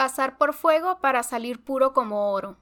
[0.00, 2.56] Pasar por fuego para salir puro como oro.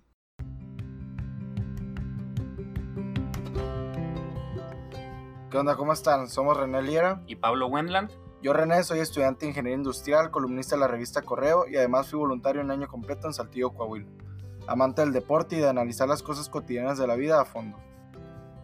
[5.48, 5.76] ¿Qué onda?
[5.76, 6.26] ¿Cómo están?
[6.26, 7.22] Somos René Liera.
[7.28, 8.10] y Pablo Wendland.
[8.42, 12.18] Yo, René, soy estudiante de Ingeniería Industrial, columnista de la revista Correo y además fui
[12.18, 14.08] voluntario un año completo en Saltillo, Coahuila.
[14.66, 17.78] Amante del deporte y de analizar las cosas cotidianas de la vida a fondo.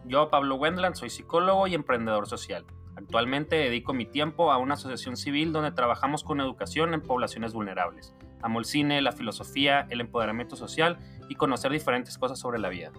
[0.03, 2.65] Yo, Pablo Wendland, soy psicólogo y emprendedor social.
[2.97, 8.13] Actualmente dedico mi tiempo a una asociación civil donde trabajamos con educación en poblaciones vulnerables.
[8.45, 10.99] Amo el cine, la filosofía, el empoderamiento social
[11.29, 12.91] y conocer diferentes cosas sobre la vida.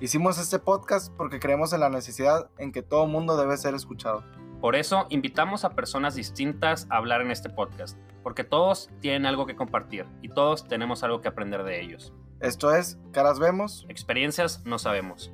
[0.00, 4.22] Hicimos este podcast porque creemos en la necesidad en que todo mundo debe ser escuchado.
[4.60, 9.46] Por eso invitamos a personas distintas a hablar en este podcast, porque todos tienen algo
[9.46, 12.12] que compartir y todos tenemos algo que aprender de ellos.
[12.40, 13.86] Esto es Caras Vemos.
[13.88, 15.32] Experiencias no sabemos.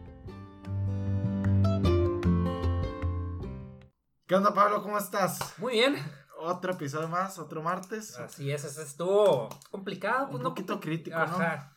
[4.29, 4.85] ¿Qué onda, Pablo?
[4.85, 5.59] ¿Cómo estás?
[5.59, 5.97] Muy bien.
[6.41, 8.17] Otro episodio más, otro martes.
[8.19, 10.27] Así es, ese estuvo complicado.
[10.27, 11.23] Pues Un no poquito crítico, ¿no?
[11.25, 11.75] Ajá.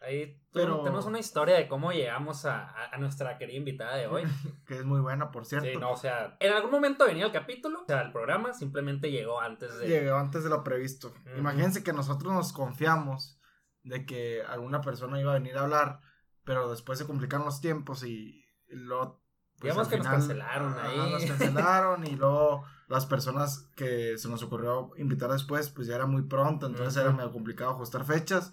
[0.00, 4.22] Ahí Pero- tenemos una historia de cómo llegamos a, a- nuestra querida invitada de hoy.
[4.66, 5.68] Que es muy buena, por cierto.
[5.68, 9.10] Sí, no, o sea, en algún momento venía el capítulo, o sea, el programa simplemente
[9.10, 9.88] llegó antes de.
[9.88, 11.12] Llegó antes de lo previsto.
[11.36, 13.40] Imagínense que nosotros nos confiamos
[13.82, 16.00] de que alguna persona iba a venir a hablar,
[16.44, 19.22] pero después se complicaron los tiempos y lo
[19.60, 21.12] Digamos que nos cancelaron ahí.
[21.12, 26.06] Nos cancelaron y luego las personas que se nos ocurrió invitar después, pues ya era
[26.06, 27.06] muy pronto, entonces Ujú.
[27.06, 28.52] era medio complicado ajustar fechas.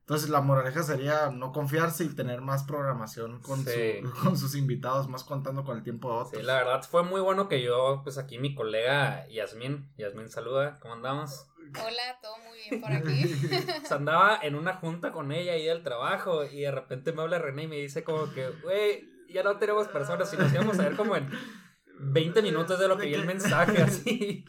[0.00, 4.00] Entonces la moraleja sería no confiarse y tener más programación con, Sí.
[4.02, 6.40] su- con sus invitados, más contando con el tiempo de otros.
[6.40, 10.80] Sí, la verdad fue muy bueno que yo, pues aquí mi colega Yasmín, Yasmín saluda,
[10.80, 11.46] ¿cómo andamos?
[11.78, 13.22] Hola, todo muy bien por aquí.
[13.80, 17.38] Pues andaba en una junta con ella ahí del trabajo y de repente me habla
[17.38, 20.82] René y me dice como que, güey, ya no tenemos personas y nos íbamos a
[20.82, 21.30] ver como en
[22.12, 24.44] 20 minutos de lo que vi el mensaje así.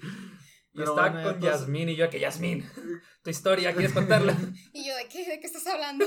[0.74, 2.66] Y Pero estaba bueno, con todos- Yasmín y yo que Yasmín,
[3.24, 4.36] tu historia, ¿quieres contarla?
[4.74, 5.26] Y yo, ¿de qué?
[5.30, 6.06] ¿De qué estás hablando?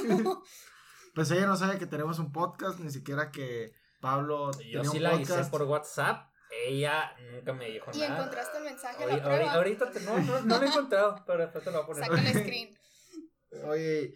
[1.14, 4.97] Pues ella no sabe que tenemos un podcast, ni siquiera que Pablo Yo tenía sí
[4.97, 5.41] un la podcast.
[5.42, 6.30] hice por WhatsApp,
[6.67, 8.17] ella nunca me dijo Y nada.
[8.17, 9.52] encontraste el mensaje, la ahori- prueba.
[9.52, 12.05] ahorita te- no, no, no lo he encontrado, pero después te lo voy a poner.
[12.24, 12.79] Saca el screen.
[13.64, 14.14] Oye,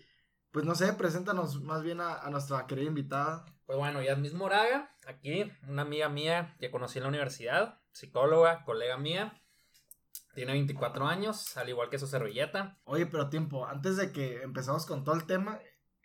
[0.50, 3.44] pues no sé, preséntanos más bien a, a nuestra querida invitada.
[3.68, 8.96] Pues bueno, Yasmín Moraga, aquí, una amiga mía que conocí en la universidad, psicóloga, colega
[8.96, 9.42] mía,
[10.34, 12.78] tiene 24 años, al igual que su servilleta.
[12.84, 15.60] Oye, pero tiempo, antes de que empezamos con todo el tema,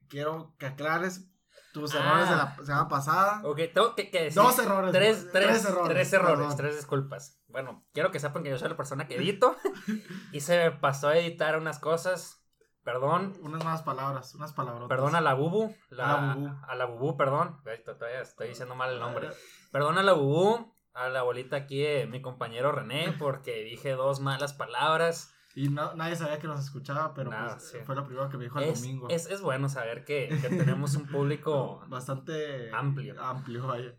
[0.10, 1.30] quiero que aclares
[1.72, 2.00] tus Ah.
[2.00, 3.42] errores de la semana pasada.
[3.46, 4.42] Ok, tengo que, que decir.
[4.44, 4.92] Dos errores.
[4.92, 6.58] Tres, tres, Tres errores, Tres errores, perdón.
[6.58, 7.42] tres disculpas.
[7.48, 9.56] Bueno, quiero que sepan que yo soy la persona que edito
[10.34, 12.43] y se me pasó a editar unas cosas.
[12.84, 14.88] Perdón, Unas más palabras, unas palabras.
[14.90, 15.74] perdón a la Bubu.
[15.90, 16.50] La, A la Bubu.
[16.68, 17.58] A la Bubu, perdón.
[17.86, 19.30] Todavía estoy diciendo mal el nombre.
[19.72, 24.20] Perdón a la Bubu, a la abuelita aquí de mi compañero René, porque dije dos
[24.20, 25.34] malas palabras.
[25.56, 27.78] Y no, nadie sabía que nos escuchaba, pero Nada, pues, sí.
[27.86, 29.08] fue lo primero que me dijo el Es, domingo.
[29.10, 31.84] es, es bueno saber que, que tenemos un público.
[31.88, 33.22] Bastante amplio.
[33.24, 33.94] Amplio, vaya.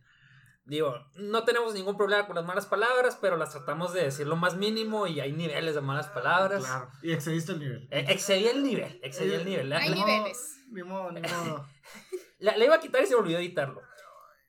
[0.66, 4.36] Digo, no tenemos ningún problema con las malas palabras, pero las tratamos de decir lo
[4.36, 6.64] más mínimo y hay niveles de malas palabras.
[6.64, 6.88] Claro.
[7.02, 7.88] Y excediste el nivel.
[7.90, 9.68] Eh, excedí el nivel, excedí el nivel.
[9.68, 10.60] La, Hay Ni la- modo, niveles.
[10.70, 11.66] Ni modo, ni modo.
[12.38, 13.82] la- la iba a quitar y se olvidó editarlo.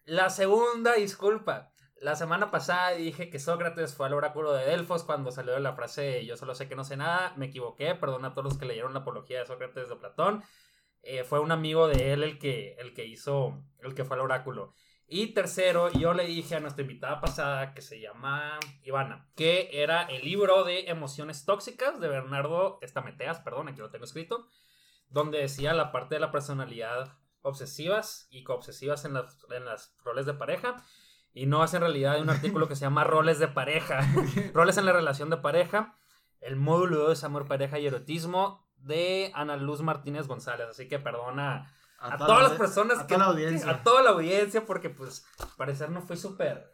[0.05, 1.71] La segunda disculpa.
[2.01, 6.25] La semana pasada dije que Sócrates fue al oráculo de Delfos cuando salió la frase
[6.25, 7.33] yo solo sé que no sé nada.
[7.35, 10.43] Me equivoqué, perdón a todos los que leyeron la apología de Sócrates de Platón.
[11.03, 14.21] Eh, fue un amigo de él el que, el que hizo, el que fue al
[14.21, 14.73] oráculo.
[15.07, 20.03] Y tercero, yo le dije a nuestra invitada pasada, que se llama Ivana, que era
[20.03, 24.47] el libro de emociones tóxicas de Bernardo Estameteas, perdón, aquí lo tengo escrito,
[25.09, 30.25] donde decía la parte de la personalidad obsesivas y coobsesivas en las, en las roles
[30.25, 30.83] de pareja.
[31.33, 33.99] Y no es en realidad un artículo que se llama roles de pareja,
[34.53, 35.95] roles en la relación de pareja,
[36.41, 40.67] el módulo 2 amor, pareja y erotismo de Ana Luz Martínez González.
[40.67, 43.69] Así que perdona a, toda todas la- las personas a que toda la audiencia.
[43.72, 45.25] a toda la audiencia porque pues
[45.57, 46.72] parecer no fui súper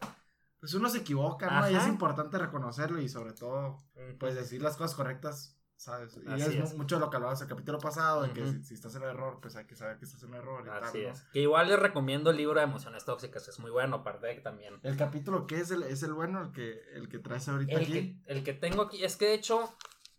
[0.60, 1.70] Pues uno se equivoca, ¿no?
[1.70, 1.84] Y Ajá.
[1.86, 3.78] es importante reconocerlo y sobre todo,
[4.20, 6.16] pues decir las cosas correctas, ¿sabes?
[6.24, 6.78] Y es, es.
[6.78, 8.52] mucho lo que hablabas el capítulo pasado, de que Ujú.
[8.52, 10.92] si, si estás en error, pues hay que saber que estás en error y así
[11.00, 11.10] tal, ¿no?
[11.14, 14.80] es que igual les recomiendo el libro de emociones tóxicas es muy bueno que también
[14.84, 17.82] El capítulo que es el, es el bueno, el que, el que traes ahorita el
[17.82, 17.92] aquí.
[17.94, 19.74] que, el que tengo aquí es que de hecho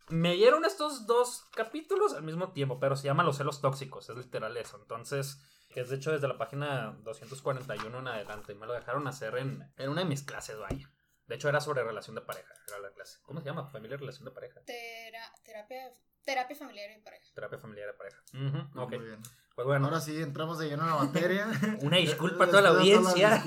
[0.09, 4.17] me dieron estos dos capítulos al mismo tiempo pero se llama los celos tóxicos es
[4.17, 5.39] literal eso entonces
[5.69, 9.73] que es de hecho desde la página 241 en adelante me lo dejaron hacer en,
[9.77, 10.91] en una de mis clases vaya
[11.27, 13.67] de hecho era sobre relación de pareja era la clase ¿cómo se llama?
[13.69, 15.95] familia y relación de pareja Tera- terapia,
[16.25, 17.25] terapia familiar y pareja.
[17.35, 19.23] terapia familiar de pareja Ujú, ok Muy bien.
[19.55, 21.47] pues bueno Ahora sí, entramos de lleno en la materia.
[21.83, 23.43] Una disculpa a toda la audiencia.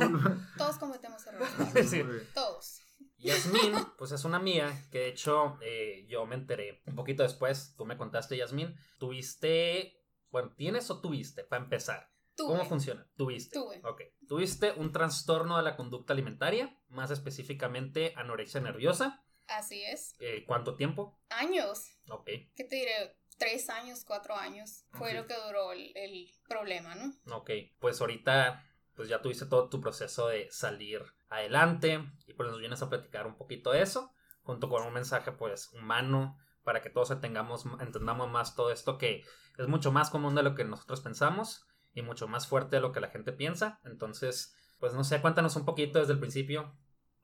[0.57, 1.49] Todos cometemos errores.
[1.89, 2.03] Sí.
[2.33, 2.81] Todos.
[3.25, 7.75] Yasmín, pues es una amiga que de hecho eh, yo me enteré un poquito después,
[7.77, 9.99] tú me contaste, Yasmín, tuviste,
[10.29, 12.09] bueno, ¿tienes o tuviste, para empezar?
[12.35, 12.49] Tuve.
[12.49, 13.07] ¿Cómo funciona?
[13.15, 13.57] Tuviste.
[13.57, 13.81] Tuve.
[13.83, 14.01] Ok.
[14.27, 19.25] Tuviste un trastorno de la conducta alimentaria, más específicamente anorexia nerviosa.
[19.47, 20.15] Así es.
[20.19, 21.17] Eh, ¿Cuánto tiempo?
[21.29, 21.97] Años.
[22.09, 22.25] Ok.
[22.55, 23.17] ¿Qué te diré?
[23.37, 24.85] Tres años, cuatro años.
[24.91, 27.13] Fue lo que duró el, el problema, ¿no?
[27.35, 27.51] Ok.
[27.79, 32.81] Pues ahorita, pues ya tuviste todo tu proceso de salir adelante y pues nos vienes
[32.81, 34.11] a platicar un poquito de eso,
[34.43, 39.23] junto con un mensaje pues humano para que todos tengamos, entendamos más todo esto que
[39.57, 42.91] es mucho más común de lo que nosotros pensamos y mucho más fuerte de lo
[42.91, 43.79] que la gente piensa.
[43.85, 46.75] Entonces, pues no sé, cuéntanos un poquito desde el principio.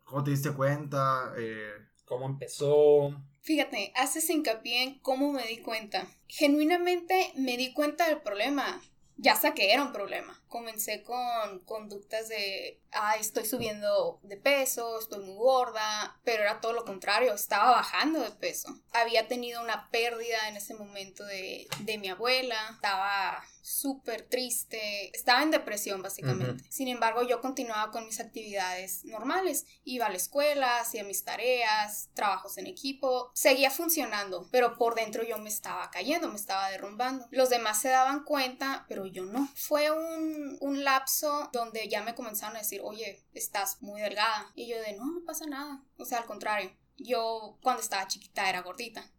[0.05, 1.33] ¿Cómo te diste cuenta?
[1.37, 1.73] Eh,
[2.05, 3.15] ¿Cómo empezó?
[3.41, 6.07] Fíjate, haces hincapié en cómo me di cuenta.
[6.27, 8.81] Genuinamente me di cuenta del problema.
[9.17, 10.40] Ya sé que era un problema.
[10.51, 16.73] Comencé con conductas de, ay, estoy subiendo de peso, estoy muy gorda, pero era todo
[16.73, 18.69] lo contrario, estaba bajando de peso.
[18.91, 25.43] Había tenido una pérdida en ese momento de, de mi abuela, estaba súper triste, estaba
[25.43, 26.63] en depresión básicamente.
[26.69, 32.09] Sin embargo, yo continuaba con mis actividades normales, iba a la escuela, hacía mis tareas,
[32.13, 37.27] trabajos en equipo, seguía funcionando, pero por dentro yo me estaba cayendo, me estaba derrumbando.
[37.31, 39.47] Los demás se daban cuenta, pero yo no.
[39.55, 44.51] Fue un, un lapso donde ya me comenzaron a decir, oye, estás muy delgada.
[44.55, 45.83] Y yo de, no, no pasa nada.
[45.97, 46.71] O sea, al contrario.
[46.97, 49.09] Yo cuando estaba chiquita era gordita.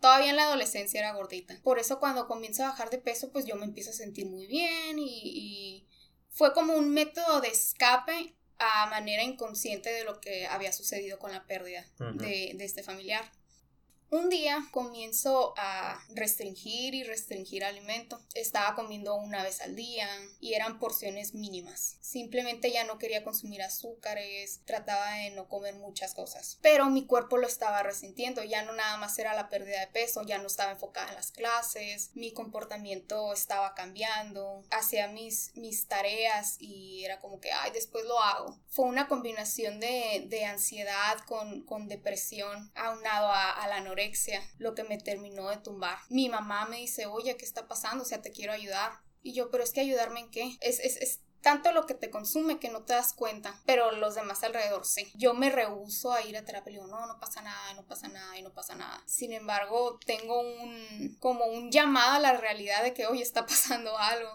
[0.00, 1.60] Todavía en la adolescencia era gordita.
[1.62, 4.46] Por eso cuando comienzo a bajar de peso, pues yo me empiezo a sentir muy
[4.46, 5.88] bien y, y
[6.30, 11.32] fue como un método de escape a manera inconsciente de lo que había sucedido con
[11.32, 11.84] la pérdida
[12.14, 13.30] de este familiar.
[14.12, 18.20] Un día comienzo a restringir y restringir alimento.
[18.34, 20.08] Estaba comiendo una vez al día
[20.40, 21.96] y eran porciones mínimas.
[22.00, 26.58] Simplemente ya no quería consumir azúcares, trataba de no comer muchas cosas.
[26.60, 30.22] Pero mi cuerpo lo estaba resintiendo, ya no nada más era la pérdida de peso,
[30.26, 36.56] ya no estaba enfocada en las clases, mi comportamiento estaba cambiando, hacía mis, mis tareas
[36.58, 38.58] y era como que, ay, después lo hago.
[38.70, 43.99] Fue una combinación de, de ansiedad con, con depresión aunado a, a la anorexia,
[44.58, 45.98] lo que me terminó de tumbar.
[46.08, 48.02] Mi mamá me dice, oye, ¿qué está pasando?
[48.02, 48.92] O sea, te quiero ayudar.
[49.22, 50.56] Y yo, pero es que ayudarme en qué?
[50.60, 54.14] Es, es, es tanto lo que te consume que no te das cuenta, pero los
[54.14, 55.10] demás alrededor sí.
[55.14, 58.38] Yo me rehuso a ir a terapia digo, no, no pasa nada, no pasa nada
[58.38, 59.02] y no pasa nada.
[59.06, 63.96] Sin embargo, tengo un, como un llamado a la realidad de que, oye, está pasando
[63.98, 64.34] algo.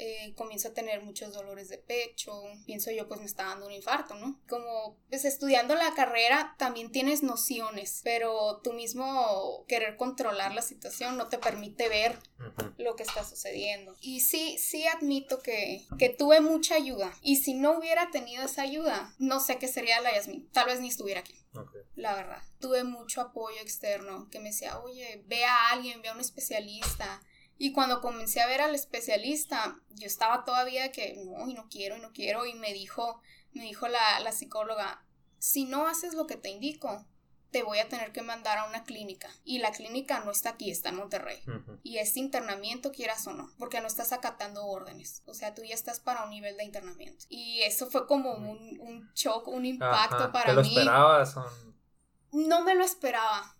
[0.00, 3.72] Eh, comienzo a tener muchos dolores de pecho, pienso yo pues me está dando un
[3.72, 4.40] infarto, ¿no?
[4.48, 11.16] Como pues estudiando la carrera también tienes nociones, pero tú mismo querer controlar la situación
[11.16, 12.16] no te permite ver
[12.76, 13.96] lo que está sucediendo.
[14.00, 17.12] Y sí, sí admito que, que tuve mucha ayuda.
[17.20, 20.48] Y si no hubiera tenido esa ayuda, no sé qué sería la Yasmin.
[20.52, 21.72] Tal vez ni estuviera aquí, Ok.
[21.96, 22.42] la verdad.
[22.60, 27.20] Tuve mucho apoyo externo que me decía, oye, ve a alguien, ve a un especialista.
[27.58, 31.96] Y cuando comencé a ver al especialista, yo estaba todavía que no, y no quiero,
[31.96, 32.46] y no quiero.
[32.46, 33.20] Y me dijo,
[33.52, 35.04] me dijo la, la psicóloga,
[35.38, 37.04] si no haces lo que te indico,
[37.50, 39.28] te voy a tener que mandar a una clínica.
[39.42, 41.42] Y la clínica no está aquí, está en Monterrey.
[41.82, 45.22] Y este internamiento, quieras o no, porque no estás acatando órdenes.
[45.26, 47.24] O sea, tú ya estás para un nivel de internamiento.
[47.30, 50.32] Y eso fue como un, un shock, un impacto Ajá.
[50.32, 50.68] para ¿Te lo mí.
[50.68, 51.36] esperabas?
[51.38, 51.50] o-
[52.32, 53.56] No me lo esperaba.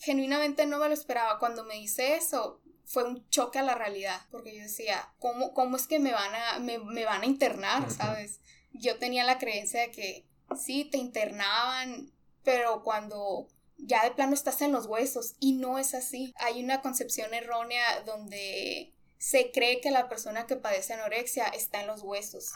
[0.00, 1.38] Genuinamente no me lo esperaba.
[1.38, 4.20] Cuando me dice eso, fue un choque a la realidad.
[4.30, 7.90] Porque yo decía, ¿cómo, cómo es que me van a, me, me van a internar?
[7.90, 8.40] ¿Sabes?
[8.72, 14.62] Yo tenía la creencia de que sí, te internaban, pero cuando ya de plano estás
[14.62, 16.34] en los huesos y no es así.
[16.38, 21.86] Hay una concepción errónea donde se cree que la persona que padece anorexia está en
[21.86, 22.52] los huesos.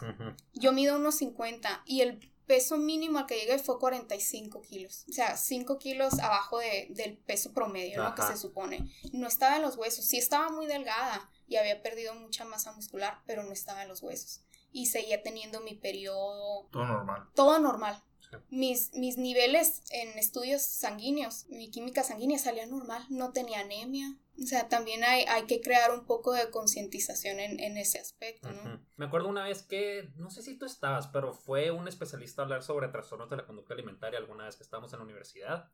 [0.53, 5.05] Yo mido unos 50 y el peso mínimo al que llegué fue 45 kilos.
[5.07, 8.15] O sea, 5 kilos abajo de- del peso promedio, ¿no?
[8.15, 8.91] Que se supone.
[9.13, 10.03] No estaba en los huesos.
[10.05, 14.01] Sí estaba muy delgada y había perdido mucha masa muscular, pero no estaba en los
[14.01, 14.41] huesos.
[14.71, 17.27] Y seguía teniendo mi periodo, Todo normal.
[17.35, 18.03] todo normal.
[18.49, 24.17] Mis, mis niveles en estudios sanguíneos, mi química sanguínea salía normal, no tenía anemia.
[24.41, 28.51] O sea, también hay, hay que crear un poco de concientización en, en ese aspecto,
[28.51, 28.61] ¿no?
[28.61, 28.79] Ujú.
[28.95, 32.45] Me acuerdo una vez que, no sé si tú estabas, pero fue un especialista a
[32.45, 35.69] hablar sobre trastornos de la conducta alimentaria alguna vez que estábamos en la universidad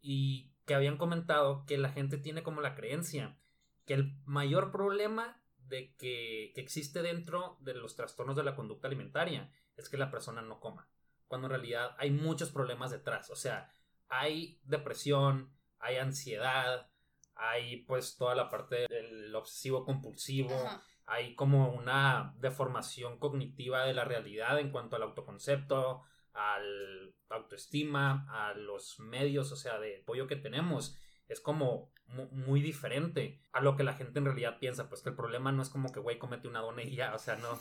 [0.00, 3.38] y que habían comentado que la gente tiene como la creencia
[3.86, 8.88] que el mayor problema de que, que existe dentro de los trastornos de la conducta
[8.88, 10.88] alimentaria es que la persona no coma,
[11.26, 13.70] cuando en realidad hay muchos problemas detrás, o sea,
[14.08, 16.88] hay depresión, hay ansiedad,
[17.34, 20.82] hay pues toda la parte del obsesivo compulsivo, Ajá.
[21.06, 26.02] hay como una deformación cognitiva de la realidad en cuanto al autoconcepto,
[26.32, 30.96] al autoestima, a los medios, o sea, de apoyo que tenemos,
[31.28, 35.16] es como muy diferente a lo que la gente en realidad piensa, pues que el
[35.16, 37.58] problema no es como que, güey, comete una dona y ya, o sea, no,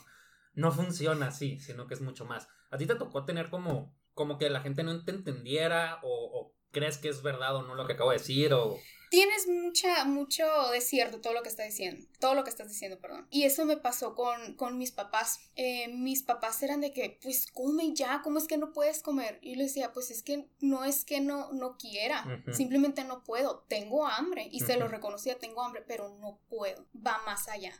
[0.54, 2.48] no funciona así, sino que es mucho más.
[2.72, 6.54] ¿A ti te tocó tener como, como que la gente no te entendiera o, o
[6.72, 8.78] crees que es verdad o no lo que acabo de decir o
[9.14, 13.28] tienes mucha, mucho desierto todo lo que estás diciendo, todo lo que estás diciendo, perdón.
[13.30, 15.40] Y eso me pasó con, con mis papás.
[15.56, 19.38] Eh, mis papás eran de que, pues come ya, ¿cómo es que no puedes comer?
[19.44, 23.24] Y yo les decía, pues es que no es que no, no quiera, simplemente no
[23.24, 24.50] puedo, tengo hambre.
[24.52, 26.88] Y se lo reconocía, tengo hambre, pero no puedo.
[26.96, 27.80] Va más allá,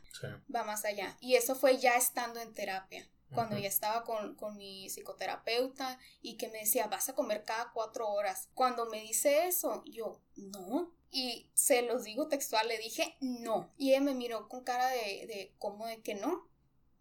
[0.54, 1.16] va más allá.
[1.20, 6.36] Y eso fue ya estando en terapia cuando ya estaba con, con, mi psicoterapeuta y
[6.36, 8.48] que me decía, vas a comer cada cuatro horas.
[8.54, 13.72] Cuando me dice eso, yo, no, y se los digo textual, le dije no.
[13.78, 16.48] Y ella me miró con cara de, de ¿cómo de que no?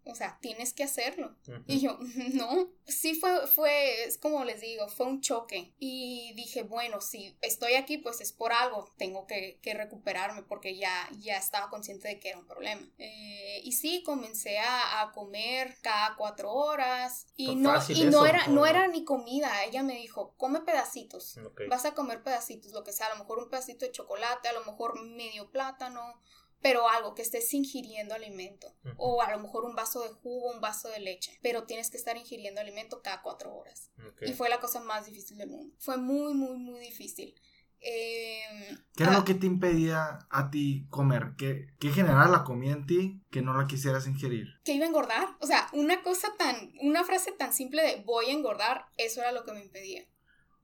[0.05, 1.33] O sea, tienes que hacerlo.
[1.65, 1.98] Y yo,
[2.33, 2.69] no.
[2.86, 5.74] Sí fue, fue, es como les digo, fue un choque.
[5.79, 8.89] Y dije, bueno, si estoy aquí, pues es por algo.
[8.98, 12.86] Tengo que, recuperarme porque ya, ya estaba consciente de que era un problema.
[12.98, 17.27] Eh, y sí, comencé a, comer cada cuatro horas.
[17.36, 19.63] Y no, y no era, no era ni comida.
[19.63, 21.39] Ella me dijo, come pedacitos.
[21.69, 23.07] Vas a comer pedacitos, lo que sea.
[23.07, 26.19] A lo mejor un pedacito de chocolate, a lo mejor medio plátano
[26.63, 28.74] pero algo que estés ingiriendo alimento.
[28.96, 31.38] O a lo mejor un vaso de jugo, un vaso de leche.
[31.43, 33.91] Pero tienes que estar ingiriendo alimento cada cuatro horas.
[34.22, 35.75] Y fue la cosa más difícil del mundo.
[35.79, 37.36] Fue muy, muy, muy difícil.
[37.82, 41.34] Em, ¿Qué era lo ah, que te impedía a ti comer?
[41.38, 44.48] ¿Qué, ¿Qué generaba la comida en ti que no la quisieras ingerir?
[44.63, 45.36] Que iba a engordar.
[45.41, 49.34] O sea, una cosa tan, una frase tan simple de voy a engordar, eso era
[49.34, 50.08] lo que me impedía.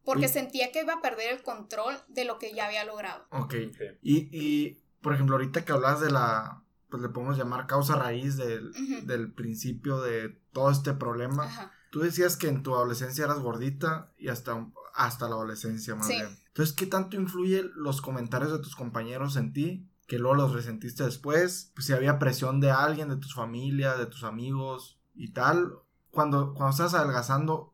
[0.06, 3.28] Porque sentía que iba a perder el control de lo que ya había logrado.
[3.32, 3.54] Ok.
[4.02, 8.38] Y, y por ejemplo, ahorita que hablas de la, pues le podemos llamar causa raíz
[8.38, 8.72] del,
[9.06, 11.48] del principio de todo este problema.
[11.92, 16.28] Tú decías que en tu adolescencia eras gordita y hasta, hasta la adolescencia más bien.
[16.48, 19.90] Entonces, ¿qué tanto influyen los comentarios de tus compañeros en ti?
[20.08, 21.72] Que luego los resentiste después.
[21.74, 25.74] Pues si había presión de alguien, de tus familia, de tus amigos y tal.
[26.12, 27.74] Cuando, cuando estás adelgazando,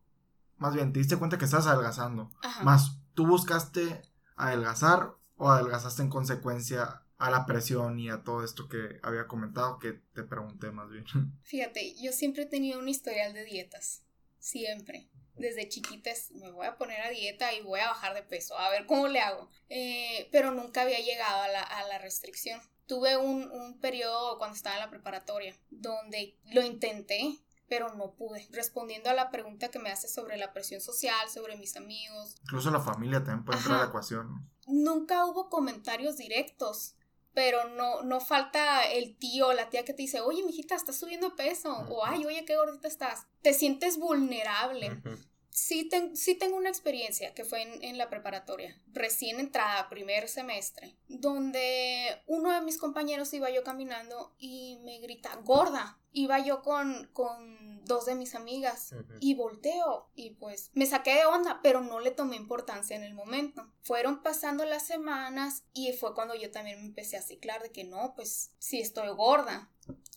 [0.58, 2.30] más bien, te diste cuenta que estás adelgazando.
[2.62, 4.02] Más, ¿tú buscaste
[4.36, 9.78] adelgazar o adelgazaste en consecuencia a la presión y a todo esto que había comentado
[9.78, 11.04] que te pregunté más bien.
[11.42, 14.02] Fíjate, yo siempre he tenido un historial de dietas,
[14.38, 15.08] siempre.
[15.34, 18.70] Desde chiquitas me voy a poner a dieta y voy a bajar de peso, a
[18.70, 19.50] ver cómo le hago.
[19.68, 22.60] Eh, pero nunca había llegado a la, a la restricción.
[22.86, 28.48] Tuve un, un periodo cuando estaba en la preparatoria donde lo intenté, pero no pude.
[28.50, 32.36] Respondiendo a la pregunta que me hace sobre la presión social, sobre mis amigos.
[32.42, 34.48] Incluso la familia también puede entrar a la ecuación.
[34.66, 36.95] Nunca hubo comentarios directos
[37.36, 40.98] pero no, no falta el tío o la tía que te dice, oye, mijita, estás
[40.98, 43.26] subiendo peso, o ay, oye, qué gordita estás.
[43.42, 45.02] Te sientes vulnerable.
[45.50, 50.96] sí, sí, tengo una experiencia que fue en, en, la preparatoria, recién entrada, primer semestre,
[51.08, 55.98] donde uno de mis compañeros iba yo caminando y me grita, gorda.
[56.18, 61.26] Iba yo con, con dos de mis amigas y volteo y pues me saqué de
[61.26, 63.70] onda, pero no le tomé importancia en el momento.
[63.82, 67.84] Fueron pasando las semanas y fue cuando yo también me empecé a ciclar de que
[67.84, 69.70] no, pues sí estoy gorda.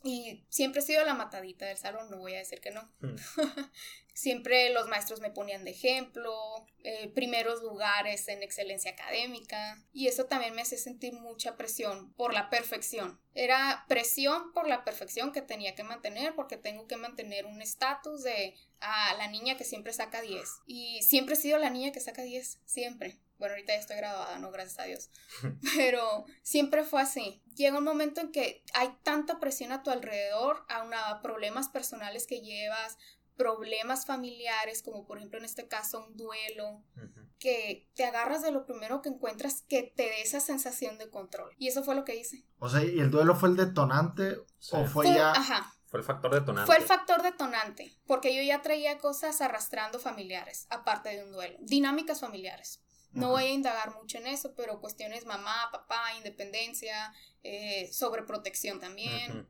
[0.03, 2.89] Y siempre he sido la matadita del salón, no voy a decir que no.
[3.01, 3.15] Mm.
[4.20, 6.34] siempre los maestros me ponían de ejemplo,
[6.84, 12.34] eh, primeros lugares en excelencia académica y eso también me hace sentir mucha presión por
[12.34, 13.22] la perfección.
[13.34, 18.24] Era presión por la perfección que tenía que mantener porque tengo que mantener un estatus
[18.24, 22.01] de a la niña que siempre saca 10 y siempre he sido la niña que
[22.01, 23.20] saca 10, siempre.
[23.39, 25.10] Bueno, ahorita ya estoy graduada, no, gracias a Dios.
[25.75, 27.41] Pero siempre fue así.
[27.55, 32.41] Llega un momento en que hay tanta presión a tu alrededor, a problemas personales que
[32.41, 32.98] llevas,
[33.39, 36.84] problemas familiares, como por ejemplo en este caso un duelo,
[37.39, 41.55] que te agarras de lo primero que encuentras que te dé esa sensación de control.
[41.58, 42.43] Y eso fue lo que hice.
[42.60, 44.36] O sea, ¿y el duelo fue el detonante
[44.72, 45.31] o fue, ya...
[45.31, 45.74] Ajá.
[45.86, 46.67] Fue el factor detonante.
[46.67, 51.58] Fue el factor detonante, porque yo ya traía cosas arrastrando familiares, aparte de un duelo,
[51.62, 52.84] dinámicas familiares.
[53.12, 57.13] No voy a indagar mucho en eso, pero cuestiones mamá, papá, independencia,
[57.44, 59.48] eh, sobreprotección también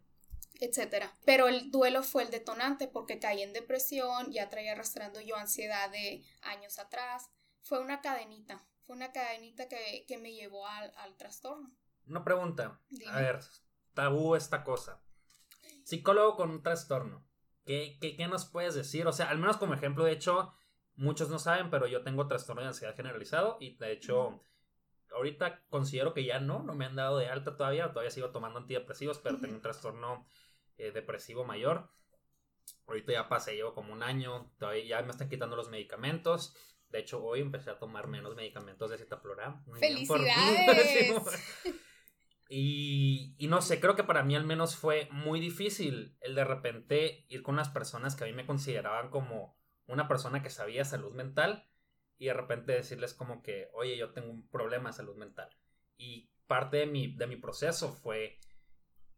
[0.60, 1.18] etcétera.
[1.25, 5.89] Pero el duelo fue el detonante porque caí en depresión, ya traía arrastrando yo ansiedad
[5.89, 7.30] de años atrás.
[7.62, 11.72] Fue una cadenita, fue una cadenita que, me llevó al, trastorno.
[12.08, 13.39] Una pregunta, a ver,
[13.94, 15.01] tabú esta cosa.
[15.84, 17.25] Psicólogo con un trastorno,
[17.66, 19.08] ¿qué, ¿qué, nos puedes decir?
[19.08, 20.54] O sea, al menos como ejemplo, de hecho,
[21.00, 24.41] muchos no saben, pero yo tengo trastorno de ansiedad generalizado y de hecho...
[25.12, 28.60] Ahorita considero que ya no, no me han dado de alta todavía, todavía sigo tomando
[28.60, 30.27] antidepresivos, pero tengo un trastorno
[30.77, 31.89] eh, depresivo mayor.
[32.88, 36.56] Ahorita ya pasé, llevo como un año, todavía ya me están quitando los medicamentos.
[36.89, 39.63] De hecho, hoy empecé a tomar menos medicamentos de citaploram.
[39.79, 41.22] ¡Felicidades!
[42.50, 46.46] y, y no sé, creo que para mí al menos fue muy difícil el de
[46.46, 49.59] repente ir con unas personas que a mí me consideraban como
[49.89, 51.67] una persona que sabía salud mental
[52.17, 55.50] y de repente decirles como que, oye, yo tengo un problema de salud mental.
[55.98, 58.39] Y parte de mi, de mi proceso fue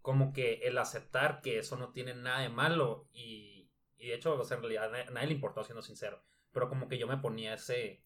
[0.01, 4.41] como que el aceptar que eso no tiene nada de malo y, y de hecho,
[4.41, 8.03] en realidad a nadie le importó, siendo sincero, pero como que yo me ponía ese,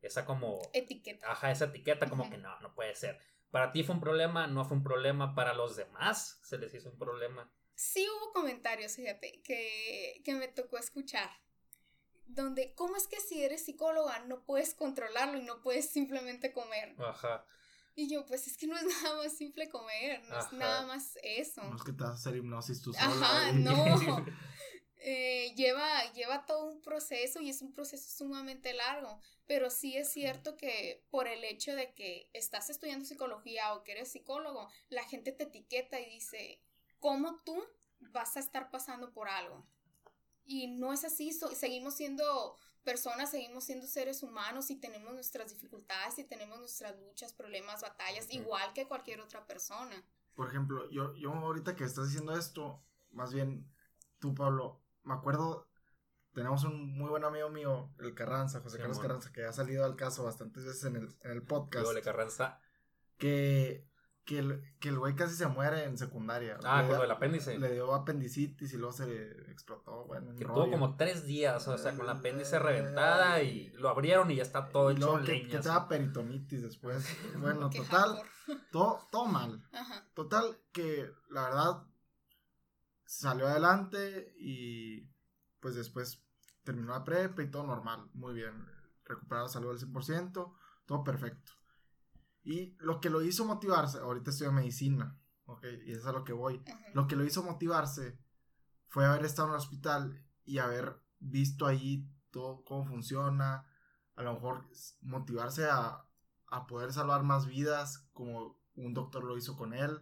[0.00, 0.60] esa como...
[0.72, 1.30] Etiqueta.
[1.30, 3.18] Ajá, esa etiqueta como que no, no puede ser.
[3.50, 6.90] Para ti fue un problema, no fue un problema, para los demás se les hizo
[6.90, 7.52] un problema.
[7.74, 11.30] Sí hubo comentarios, fíjate, que, que me tocó escuchar
[12.26, 16.94] donde, ¿cómo es que si eres psicóloga no puedes controlarlo y no puedes simplemente comer?
[17.00, 17.44] Ajá.
[17.94, 21.18] Y yo, pues es que no es nada más simple comer, no es nada más
[21.22, 21.62] eso.
[21.64, 23.06] No es que te vas a hacer hipnosis tú sola.
[23.06, 24.24] Ajá, no.
[25.08, 30.10] Eh, lleva, lleva todo un proceso y es un proceso sumamente largo, pero sí es
[30.10, 35.04] cierto que por el hecho de que estás estudiando psicología o que eres psicólogo, la
[35.04, 36.60] gente te etiqueta y dice,
[36.98, 37.62] ¿cómo tú
[38.00, 39.64] vas a estar pasando por algo?
[40.46, 46.18] Y no es así, seguimos siendo personas, seguimos siendo seres humanos y tenemos nuestras dificultades
[46.18, 50.02] y tenemos nuestras luchas, problemas, batallas, igual que cualquier otra persona.
[50.34, 53.68] Por ejemplo, yo, yo ahorita que estás diciendo esto, más bien
[54.18, 55.66] tú, Pablo, me acuerdo,
[56.32, 59.96] tenemos un muy buen amigo mío, el Carranza, José Carlos Carranza, que ha salido al
[59.96, 61.88] caso bastantes veces en el, en el podcast.
[62.04, 62.60] Carranza.
[63.16, 63.88] Que
[64.26, 66.58] que el, que el güey casi se muere en secundaria.
[66.64, 67.58] Ah, con el apéndice.
[67.58, 70.34] Le dio apendicitis y luego se le explotó, bueno.
[70.36, 74.36] Que tuvo como tres días, o sea, con la apéndice reventada y lo abrieron y
[74.36, 77.06] ya está todo hecho que, que te da peritonitis después.
[77.46, 78.20] Bueno, total,
[78.72, 79.62] todo, todo mal.
[79.72, 80.04] Ajá.
[80.14, 81.82] Total, que la verdad
[83.04, 85.08] salió adelante y
[85.60, 86.20] pues después
[86.64, 88.66] terminó la prepa y todo normal, muy bien.
[89.04, 90.52] Recuperado salud al 100%,
[90.84, 91.52] todo perfecto.
[92.46, 96.12] Y lo que lo hizo motivarse, ahorita estoy en medicina, ok, y eso es a
[96.12, 96.62] lo que voy.
[96.94, 98.18] Lo que lo hizo motivarse
[98.86, 103.66] fue haber estado en el hospital y haber visto ahí todo cómo funciona,
[104.14, 104.68] a lo mejor
[105.02, 106.06] motivarse a,
[106.46, 110.00] a poder salvar más vidas como un doctor lo hizo con él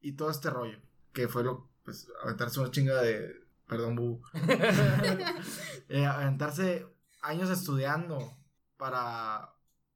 [0.00, 0.78] y todo este rollo,
[1.12, 3.34] que fue lo, pues, aventarse una chinga de,
[3.66, 4.22] perdón, bu,
[5.88, 6.86] eh, aventarse
[7.20, 8.38] años estudiando
[8.76, 9.54] para,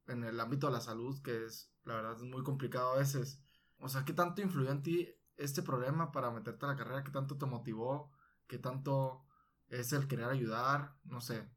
[0.08, 3.40] en el ámbito de la salud, que es la verdad es muy complicado a veces.
[3.78, 7.02] O sea, ¿qué tanto influyó en ti este problema para meterte a la carrera?
[7.02, 8.12] ¿Qué tanto te motivó?
[8.46, 9.26] ¿Qué tanto
[9.68, 10.94] es el querer ayudar?
[11.04, 11.48] No sé.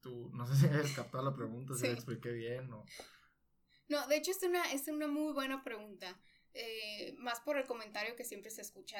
[0.00, 2.84] Tú, no sé si has captado la pregunta, si la expliqué bien o...
[3.88, 6.20] No, de hecho es una, es una muy buena pregunta.
[6.54, 8.98] Eh, más por el comentario que siempre se escucha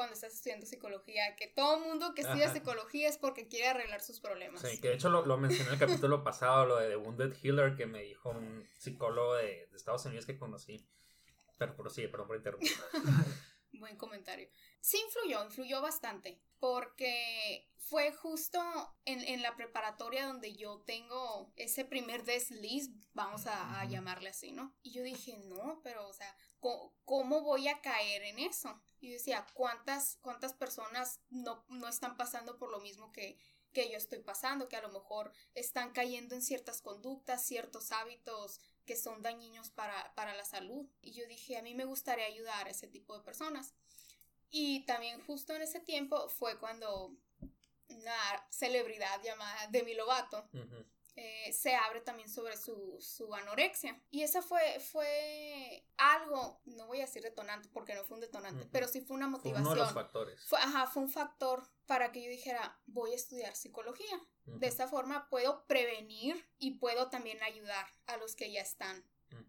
[0.00, 4.18] cuando estás estudiando psicología, que todo mundo que estudia psicología es porque quiere arreglar sus
[4.18, 4.62] problemas.
[4.62, 7.36] Sí, que de hecho lo, lo mencioné en el capítulo pasado, lo de The Wounded
[7.42, 10.88] Healer, que me dijo un psicólogo de, Estados Unidos que conocí.
[11.58, 12.70] Pero, pero sí, perdón por interrumpir.
[13.72, 14.48] Buen comentario.
[14.80, 18.58] Sí influyó, influyó bastante, porque fue justo
[19.04, 24.52] en, en, la preparatoria donde yo tengo ese primer desliz, vamos a, a, llamarle así,
[24.52, 24.74] ¿no?
[24.82, 28.80] Y yo dije, no, pero, o sea, ¿cómo, voy a caer en eso?
[29.00, 33.38] Y decía, ¿cuántas, cuántas personas no, no están pasando por lo mismo que,
[33.72, 38.60] que yo estoy pasando, que a lo mejor están cayendo en ciertas conductas, ciertos hábitos
[38.84, 40.86] que son dañinos para, para la salud.
[41.02, 43.74] Y yo dije, a mí me gustaría ayudar a ese tipo de personas.
[44.50, 47.16] Y también justo en ese tiempo fue cuando
[47.88, 50.48] una celebridad llamada Demi Lovato
[51.16, 54.00] eh, se abre también sobre su, su, anorexia.
[54.10, 58.66] Y esa fue, fue algo, no voy a decir detonante porque no fue un detonante,
[58.70, 59.64] pero sí fue una motivación.
[59.64, 60.44] Fue uno de los factores.
[60.46, 64.20] Fue, ajá, fue un factor para que yo dijera, voy a estudiar psicología.
[64.44, 69.04] De esta forma puedo prevenir y puedo también ayudar a los que ya están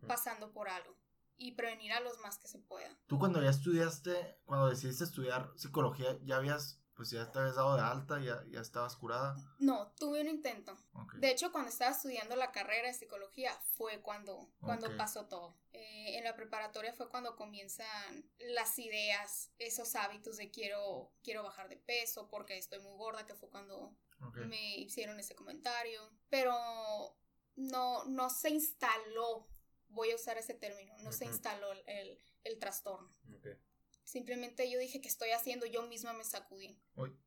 [0.08, 0.95] pasando por algo
[1.38, 2.95] y prevenir a los más que se pueda.
[3.08, 7.78] Tú cuando ya estudiaste, cuando decidiste estudiar psicología, ¿ya habías pues ya te habías dado
[7.78, 9.36] de alta, ya, ya estabas curada.
[9.58, 10.78] No, tuve un intento.
[11.16, 15.58] De hecho, cuando estaba estudiando la carrera de psicología fue cuando, cuando pasó todo.
[15.74, 21.70] Eh, en la preparatoria fue cuando comienzan las ideas, esos hábitos de quiero, quiero bajar
[21.70, 23.98] de peso porque estoy muy gorda, que fue cuando
[24.46, 26.08] me hicieron ese comentario.
[26.30, 26.54] Pero
[27.56, 29.48] no, no se instaló,
[29.88, 33.12] voy a usar ese término, no se instaló el, el trastorno.
[34.12, 36.78] Simplemente yo dije que estoy haciendo, yo misma me sacudí.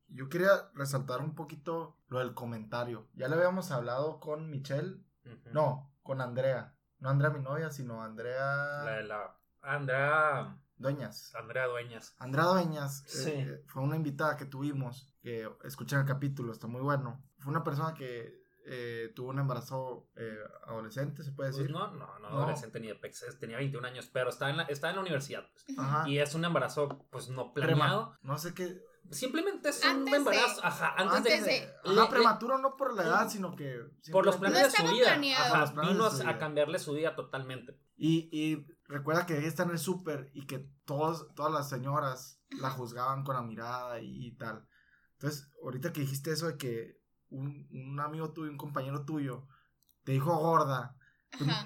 [0.07, 3.07] Yo quería resaltar un poquito lo del comentario.
[3.15, 5.03] Ya le habíamos hablado con Michelle.
[5.51, 6.77] No, con Andrea.
[6.99, 8.83] No Andrea mi novia, sino Andrea.
[8.83, 9.35] La de la.
[9.63, 10.61] Andrea.
[10.77, 11.33] Dueñas.
[11.33, 12.13] Andrea Dueñas.
[12.19, 17.25] Andrea Dueñas eh, fue una invitada que tuvimos, que escuché el capítulo, está muy bueno.
[17.39, 21.71] Fue una persona que eh, tuvo un embarazo eh, adolescente, se puede pues decir.
[21.71, 22.99] no, no, no, adolescente ni de
[23.39, 25.45] tenía 21 años, pero estaba en la, estaba en la universidad.
[25.53, 25.77] Pues.
[26.07, 28.17] Y es un embarazo, pues no planeado.
[28.21, 28.81] no sé qué.
[29.11, 30.61] Simplemente es un embarazo.
[30.63, 31.71] Ajá, antes, de.
[31.83, 33.81] ajá, prematuro no por la edad, sino que.
[34.11, 35.13] Por los planes de su vida.
[35.37, 37.79] Ajá, vino a cambiarle su vida totalmente.
[37.97, 42.41] Y, y recuerda que ella está en el súper y que todos, todas las señoras
[42.59, 44.67] la juzgaban con la mirada y, tal.
[45.13, 46.99] Entonces, ahorita que dijiste eso de que
[47.35, 49.47] un, un amigo tuyo, un compañero tuyo,
[50.03, 50.95] te dijo gorda,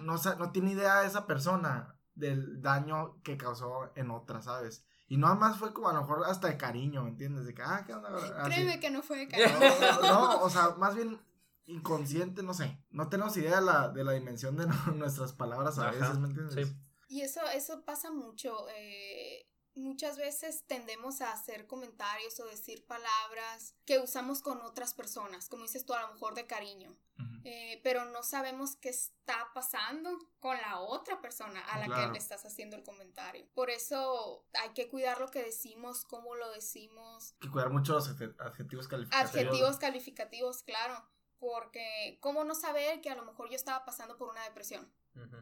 [0.01, 4.85] no, no tiene idea de esa persona del daño que causó en otra, ¿sabes?
[5.07, 7.45] Y nada más fue como a lo mejor hasta de cariño, ¿me entiendes?
[7.45, 8.09] De que, ah, ¿qué onda?
[8.45, 9.59] Créeme que no fue de cariño.
[10.03, 11.19] No, o sea, más bien
[11.65, 12.79] inconsciente, no sé.
[12.91, 16.67] No tenemos idea de la, de la dimensión de nuestras palabras a veces, ¿me entiendes?
[16.67, 16.75] Sí.
[17.07, 18.67] Y eso, eso pasa mucho.
[18.77, 19.48] Eh,
[19.79, 25.63] muchas veces tendemos a hacer comentarios o decir palabras que usamos con otras personas, como
[25.63, 26.95] dices tú, a lo mejor de cariño,
[27.43, 32.17] eh, pero no sabemos qué está pasando con la otra persona a la que le
[32.17, 33.47] estás haciendo el comentario.
[33.53, 37.33] Por eso hay que cuidar lo que decimos, cómo lo decimos.
[37.33, 39.35] Hay que cuidar mucho los adjetivos calificativos.
[39.35, 41.03] Adjetivos calificativos, claro,
[41.39, 44.91] porque cómo no saber que a lo mejor yo estaba pasando por una depresión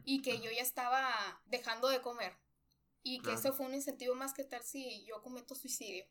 [0.05, 2.35] y que yo ya estaba dejando de comer
[3.07, 6.05] y que eso fue un incentivo más que tal si yo cometo suicidio.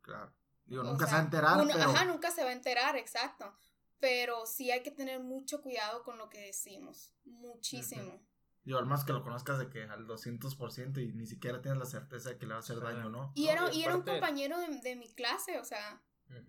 [0.00, 0.32] Claro.
[0.64, 1.60] Digo, nunca se va a enterar.
[1.60, 3.54] Ajá, nunca se va a enterar, exacto.
[4.00, 7.12] Pero sí hay que tener mucho cuidado con lo que decimos.
[7.24, 8.20] Muchísimo.
[8.64, 11.86] Digo, al más que lo conozcas de que al 200% y ni siquiera tienes la
[11.86, 13.32] certeza de que le va a hacer daño, ¿no?
[13.34, 16.00] Y era, y era un compañero de, mi clase, o sea,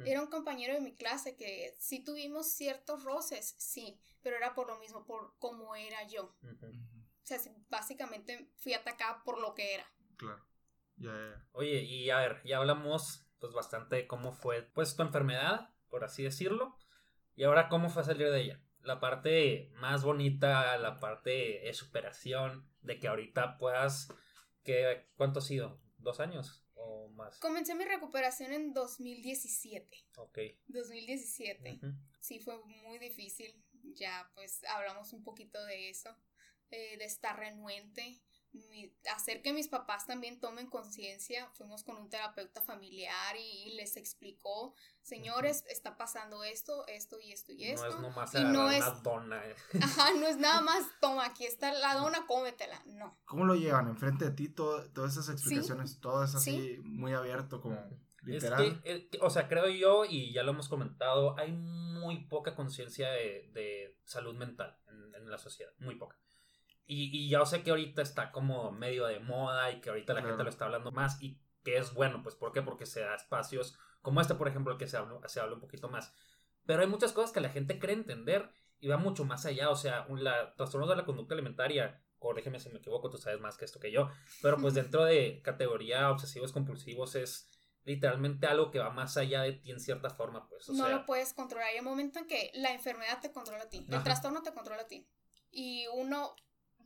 [0.05, 4.67] era un compañero de mi clase que sí tuvimos ciertos roces, sí, pero era por
[4.67, 6.35] lo mismo, por cómo era yo.
[7.23, 9.85] O sea, básicamente fui atacada por lo que era.
[10.17, 10.45] Claro.
[10.97, 15.69] Ya, Oye, y a ver, ya hablamos pues bastante de cómo fue pues tu enfermedad,
[15.89, 16.77] por así decirlo.
[17.35, 18.61] Y ahora cómo fue salir de ella.
[18.81, 24.09] La parte más bonita, la parte de superación, de que ahorita puedas,
[24.63, 25.79] que, ¿cuánto ha sido?
[25.97, 27.39] ¿Dos años o más?
[27.39, 30.05] Comencé mi recuperación en 2017.
[30.17, 30.39] Ok.
[30.67, 31.79] 2017.
[32.19, 33.63] Sí, fue muy difícil.
[33.95, 36.15] Ya pues hablamos un poquito de eso.
[36.75, 38.19] Eh, de estar renuente,
[39.15, 41.47] hacer que mis papás también tomen conciencia.
[41.53, 47.51] Fuimos con un terapeuta familiar y, les explicó, señores, está pasando esto, esto y esto
[47.51, 47.87] y esto.
[47.89, 49.45] No es nomás una dona.
[49.45, 49.55] Eh.
[49.83, 52.81] Ajá, no es nada más, toma, aquí está la dona, cómetela.
[52.87, 53.19] No.
[53.25, 53.87] ¿Cómo lo llevan?
[53.87, 57.77] Enfrente de ti, todas esas explicaciones, todo es así muy abierto, como...
[58.23, 58.81] Literal.
[58.83, 63.11] Es que, o sea, creo yo, y ya lo hemos comentado, hay muy poca conciencia
[63.11, 66.22] de, salud mental en la sociedad, muy poca.
[66.85, 70.21] Y, y ya sé que ahorita está como medio de moda y que ahorita la
[70.21, 72.61] gente lo está hablando más y que es bueno, pues ¿por qué?
[72.61, 75.61] Porque se da espacios como este, por ejemplo, el que se habla, se habla un
[75.61, 76.13] poquito más.
[76.65, 79.75] Pero hay muchas cosas que la gente cree entender y va mucho más allá, o
[79.77, 83.63] sea, la, trastornos de la conducta alimentaria, corrígeme si me equivoco, tú sabes más que
[83.63, 84.09] esto que yo,
[84.41, 87.49] pero pues dentro de categoría obsesivos compulsivos es
[87.85, 90.67] literalmente algo que va más allá de ti en cierta forma, pues.
[90.69, 91.69] no lo puedes controlar.
[91.69, 94.81] Hay un momento en que la enfermedad te controla a ti, el trastorno te controla
[94.81, 95.07] a ti.
[95.49, 96.35] Y uno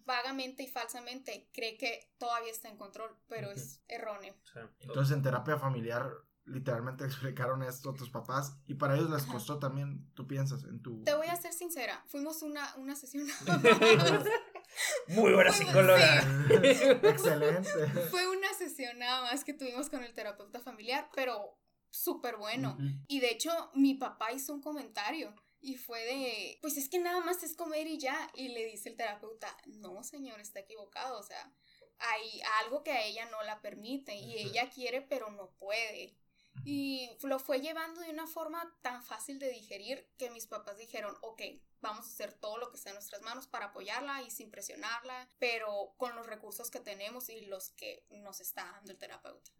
[0.07, 4.33] vagamente y falsamente cree que todavía está en control, pero es erróneo.
[4.79, 6.09] Entonces en terapia familiar
[6.45, 10.81] literalmente explicaron esto a tus papás y para ellos les costó también, tú piensas, en
[10.81, 11.03] tu...
[11.03, 13.27] Te voy a ser sincera, fuimos una, una sesión...
[15.07, 16.21] Muy buena psicóloga.
[16.51, 17.69] Excelente.
[18.11, 21.57] Fue una sesión nada más que tuvimos con el terapeuta familiar, pero
[21.89, 22.77] súper bueno.
[23.07, 27.19] Y de hecho, mi papá hizo un comentario y fue de, pues es que nada
[27.21, 28.31] más es comer y ya.
[28.35, 31.19] Y le dice el terapeuta, no, señor, está equivocado.
[31.19, 31.51] O sea,
[31.99, 36.15] hay algo que a ella no la permite y ella quiere pero no puede.
[36.63, 41.15] Y lo fue llevando de una forma tan fácil de digerir que mis papás dijeron,
[41.21, 41.41] ok,
[41.81, 45.29] vamos a hacer todo lo que está en nuestras manos para apoyarla y sin presionarla,
[45.39, 49.51] pero con los recursos que tenemos y los que nos está dando el terapeuta.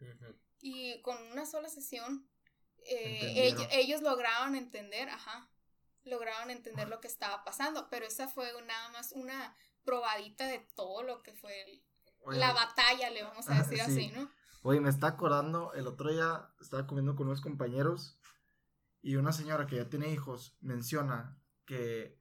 [0.60, 2.28] Y con una sola sesión,
[2.86, 5.50] eh, ellos, ellos, lograron entender, ajá,
[6.08, 11.04] lograron entender lo que estaba pasando, pero esa fue nada más una probadita de todo
[11.04, 11.84] lo que fue
[12.32, 14.30] la batalla, le vamos a decir así, ¿no?
[14.64, 18.20] Oye, me está acordando, el otro día estaba comiendo con unos compañeros
[19.02, 22.20] y una señora que ya tiene hijos menciona que,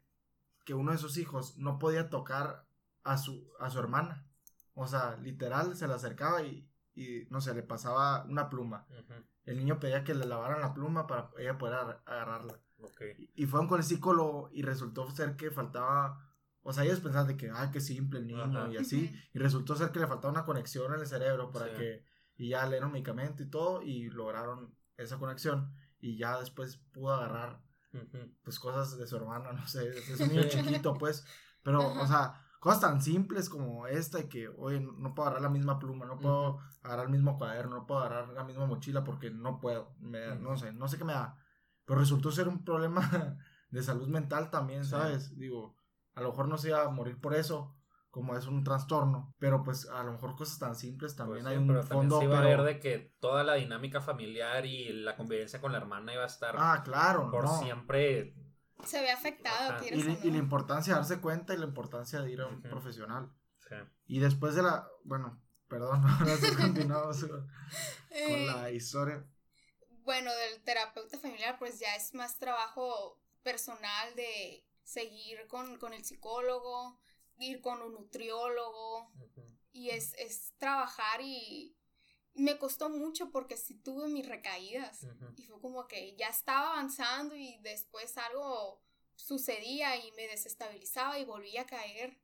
[0.64, 2.68] que uno de sus hijos no podía tocar
[3.02, 4.28] a su, a su hermana.
[4.74, 8.86] O sea, literal, se le acercaba y, y no sé, le pasaba una pluma.
[9.44, 12.60] El niño pedía que le lavaran la pluma para ella poder agarrarla.
[13.34, 16.30] Y, fueron con el psicólogo y resultó ser que faltaba
[16.62, 19.14] O sea, ellos pensaban de que, ay, qué simple el niño y así.
[19.32, 22.04] Y resultó ser que le faltaba una conexión en el cerebro para que.
[22.38, 25.72] Y ya le dieron medicamento y todo y lograron esa conexión.
[26.00, 27.62] Y ya después pudo agarrar,
[28.42, 29.88] pues, cosas de su hermana, no sé.
[29.88, 31.24] Es un niño chiquito, pues.
[31.62, 35.48] Pero, o sea, cosas tan simples como esta y que, oye, no puedo agarrar la
[35.48, 39.30] misma pluma, no puedo agarrar el mismo cuaderno, no puedo agarrar la misma mochila porque
[39.30, 39.94] no puedo.
[40.00, 41.38] Me, No sé, no sé qué me da.
[41.86, 43.38] Pero resultó ser un problema
[43.70, 45.36] de salud mental también, ¿sabes?
[45.38, 45.76] Digo
[46.16, 47.76] a lo mejor no se iba a morir por eso,
[48.10, 51.58] como es un trastorno, pero pues a lo mejor cosas tan simples también pues hay
[51.58, 51.88] un fondo.
[51.88, 55.72] También se iba a ver de que toda la dinámica familiar y la convivencia con
[55.72, 56.56] la hermana iba a estar.
[56.58, 58.34] Ah, claro, por siempre.
[58.82, 62.40] Se ve afectado, y, y, la importancia de darse cuenta y la importancia de ir
[62.40, 63.30] a un profesional.
[63.68, 63.74] Sí.
[64.06, 67.24] Y después de la, bueno, perdón, ahora sí continuamos
[68.28, 69.24] con la historia.
[70.06, 76.96] Bueno, del terapeuta familiar, pues ya es más trabajo personal de seguir con, el psicólogo,
[77.38, 79.10] ir con un nutriólogo
[79.72, 80.14] y es,
[80.58, 81.76] trabajar y
[82.34, 85.04] me costó mucho porque sí tuve mis recaídas
[85.36, 88.80] y fue como que ya estaba avanzando y después algo
[89.16, 92.16] sucedía y me desestabilizaba y volvía a caer.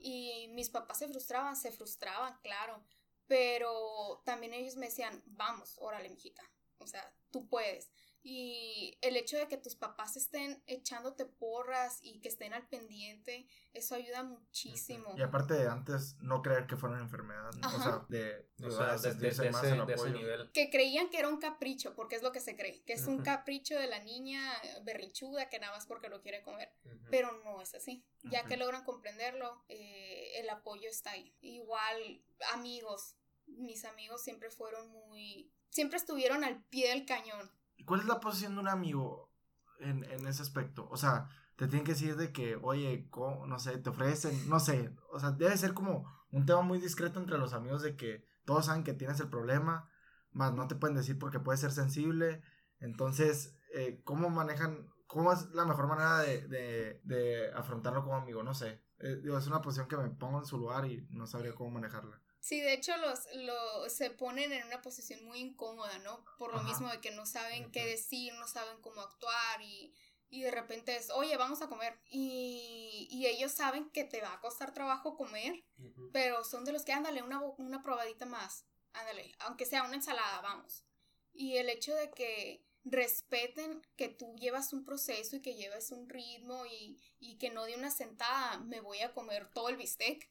[0.00, 2.82] Y mis papás se frustraban, se frustraban, claro,
[3.28, 6.42] pero también ellos me decían, vamos, órale, mijita,
[6.80, 7.90] o sea, tú puedes.
[8.22, 13.46] Y el hecho de que tus papás estén echándote porras y que estén al pendiente,
[13.72, 15.14] eso ayuda muchísimo.
[15.16, 20.50] Y aparte de antes no creer que fueran enfermedades, o sea, de, ese, nivel.
[20.52, 23.22] Que creían que era un capricho, porque es lo que se cree, que es un
[23.22, 24.52] capricho de la niña
[24.84, 26.70] berrinchuda que nada más porque lo quiere comer,
[27.10, 28.04] pero no es así.
[28.24, 31.34] Ya que logran comprenderlo, eh, el apoyo está ahí.
[31.40, 33.16] Igual, amigos,
[33.46, 37.50] mis amigos siempre fueron muy, siempre estuvieron al pie del cañón
[37.86, 39.32] ¿Cuál es la posición de un amigo
[39.78, 40.88] en, ese aspecto?
[40.90, 43.08] O sea, te tienen que decir de que, oye,
[43.46, 47.18] no sé, te ofrecen, no sé, o sea, debe ser como un tema muy discreto
[47.18, 49.88] entre los amigos de que todos saben que tienes el problema,
[50.32, 52.42] más no te pueden decir porque puede ser sensible.
[52.78, 58.42] Entonces, eh, ¿cómo manejan, cómo es la mejor manera de, afrontarlo como amigo?
[58.42, 58.82] No sé.
[59.00, 62.20] Eh, es una posición que me pongo en su lugar y no sabría cómo manejarla.
[62.40, 66.24] Sí, de hecho los, los se ponen en una posición muy incómoda, ¿no?
[66.38, 69.94] Por lo mismo de que no saben qué decir, no saben cómo actuar y,
[70.30, 72.00] y de repente es, oye, vamos a comer.
[72.08, 75.64] Y, y, ellos saben que te va a costar trabajo comer,
[76.12, 80.40] pero son de los que, ándale, una, una probadita más, ándale, aunque sea una ensalada,
[80.40, 80.84] vamos.
[81.32, 86.08] Y el hecho de que respeten que tú llevas un proceso y que llevas un
[86.08, 90.30] ritmo y, y que no de una sentada me voy a comer todo el bistec,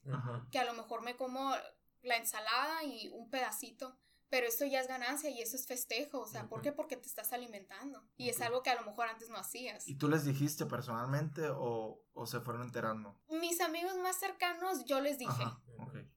[0.51, 1.53] que a lo mejor me como
[2.01, 3.97] la ensalada y un pedacito.
[4.29, 6.19] Pero eso ya es ganancia y eso es festejo.
[6.19, 6.71] O sea, ¿por qué?
[6.71, 8.03] Porque te estás alimentando.
[8.15, 9.88] Y es algo que a lo mejor antes no hacías.
[9.88, 13.19] ¿Y tú les dijiste personalmente o, se fueron enterando?
[13.29, 15.43] Mis amigos más cercanos, yo les dije.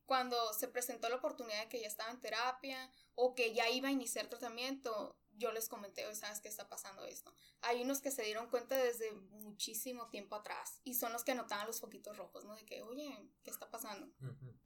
[0.04, 3.88] Cuando se presentó la oportunidad de que ya estaba en terapia o que ya iba
[3.88, 7.34] a iniciar tratamiento, yo les comenté, hoy sabes qué está pasando esto.
[7.62, 11.66] Hay unos que se dieron cuenta desde muchísimo tiempo atrás y son los que notaban
[11.66, 12.54] los foquitos rojos, ¿no?
[12.54, 14.12] De que, oye, ¿qué está pasando?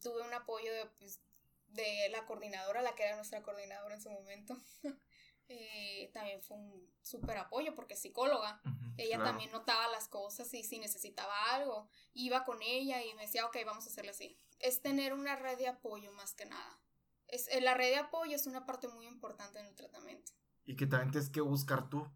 [0.00, 1.20] Tuve un apoyo de, pues,
[1.68, 4.56] de la coordinadora, la que era nuestra coordinadora en su momento.
[5.48, 8.60] Eh, también fue un súper apoyo porque es psicóloga.
[8.96, 13.46] ella también notaba las cosas y si necesitaba algo, iba con ella y me decía,
[13.46, 14.36] ok, vamos a hacerle así.
[14.58, 16.80] Es tener una red de apoyo más que nada.
[17.28, 20.32] Es, eh, la red de apoyo es una parte muy importante en el tratamiento.
[20.64, 22.10] Y que también tienes que buscar tú.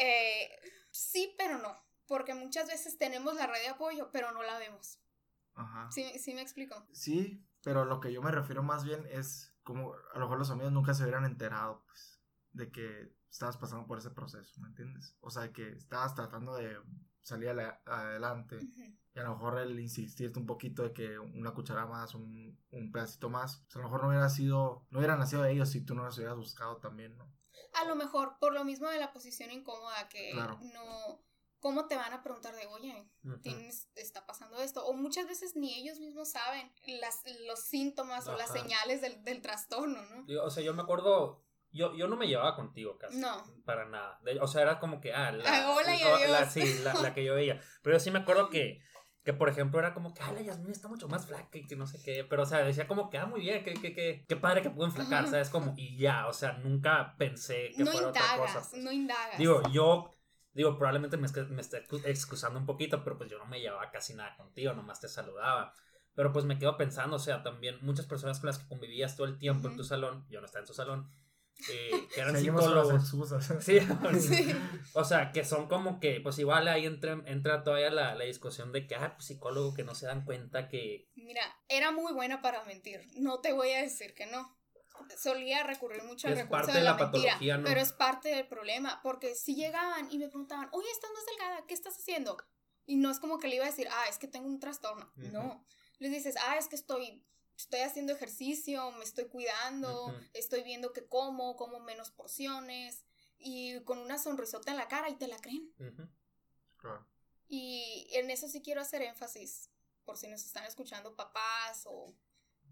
[0.00, 0.50] Eh,
[0.90, 1.76] sí, pero no.
[2.06, 4.98] Porque muchas veces tenemos la red de apoyo, pero no la vemos.
[5.54, 5.90] Ajá.
[5.90, 6.86] ¿Sí, sí me explico?
[6.92, 10.50] Sí, pero lo que yo me refiero más bien es como a lo mejor los
[10.50, 12.20] amigos nunca se hubieran enterado, pues,
[12.52, 15.16] de que estabas pasando por ese proceso, ¿me entiendes?
[15.20, 16.76] O sea, que estabas tratando de
[17.22, 18.58] salir adelante.
[19.14, 22.92] Y a lo mejor el insistirte un poquito de que una cuchara más, un, un
[22.92, 25.84] pedacito más, pues a lo mejor no hubiera sido, no hubiera nacido de ellos si
[25.84, 27.32] tú no los hubieras buscado también, ¿no?
[27.74, 31.22] A lo mejor, por lo mismo de la posición incómoda que no
[31.60, 33.06] ¿cómo te van a preguntar de, oye,
[33.42, 34.84] tienes, está pasando esto?
[34.86, 39.40] O muchas veces ni ellos mismos saben las, los síntomas o las señales del, del
[39.42, 40.42] trastorno, ¿no?
[40.42, 43.18] o sea, yo me acuerdo, yo, yo no me llevaba contigo casi.
[43.18, 43.44] No.
[43.64, 44.20] Para nada.
[44.40, 47.60] o sea, era como que, ah, la, ah, hola, la, sí, la, que yo veía.
[47.82, 48.80] Pero yo sí me acuerdo que,
[49.22, 51.76] que, por ejemplo, era como que, ah, la Yasmin está mucho más flaca y que
[51.76, 52.24] no sé qué.
[52.24, 54.70] Pero, o sea, decía como que, ah, muy bien, que, que, que, qué padre que
[54.70, 55.50] pudo enflacar, ¿sabes?
[55.50, 58.76] Como, y ya, o sea, nunca pensé que no fuera otra cosa.
[58.78, 59.38] No indagas.
[59.38, 60.16] Digo, yo
[60.52, 64.14] Digo, probablemente me, me esté excusando un poquito, pero pues yo no me llevaba casi
[64.14, 65.72] nada contigo, nomás te saludaba.
[66.14, 69.26] Pero pues me quedo pensando, o sea, también muchas personas con las que convivías todo
[69.26, 71.08] el tiempo en tu salón, yo no estaba en tu salón,
[71.70, 73.10] eh, que eran psicólogos.
[73.60, 73.78] Sí,
[74.20, 74.52] sí,
[74.94, 78.72] O sea, que son como que, pues igual ahí entra, entra todavía la, la discusión
[78.72, 81.08] de que, ah, pues psicólogo que no se dan cuenta que...
[81.14, 84.59] Mira, era muy buena para mentir, no te voy a decir que no.
[85.16, 89.54] Solía recurrir mucho al recurso de la, mentira, pero es parte del problema, porque si
[89.54, 92.36] llegaban y me preguntaban, oye, estás más delgada, ¿qué estás haciendo?
[92.86, 95.12] Y no es como que le iba a decir, ah, es que tengo un trastorno.
[95.16, 95.64] No.
[95.98, 97.24] Les dices, ah, es que estoy
[97.60, 103.04] estoy haciendo ejercicio, me estoy cuidando, estoy viendo que como, como menos porciones
[103.38, 105.72] y con una sonrisota en la cara y te la creen.
[107.48, 109.70] Y en eso sí quiero hacer énfasis,
[110.04, 112.14] por si nos están escuchando papás o...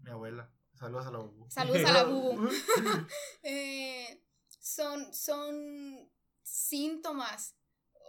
[0.01, 0.51] Mi abuela.
[0.79, 1.49] Saludos a la bubu.
[1.49, 2.49] Saludos a la bubu.
[3.43, 4.23] Eh,
[4.59, 6.09] son, son
[6.43, 7.55] síntomas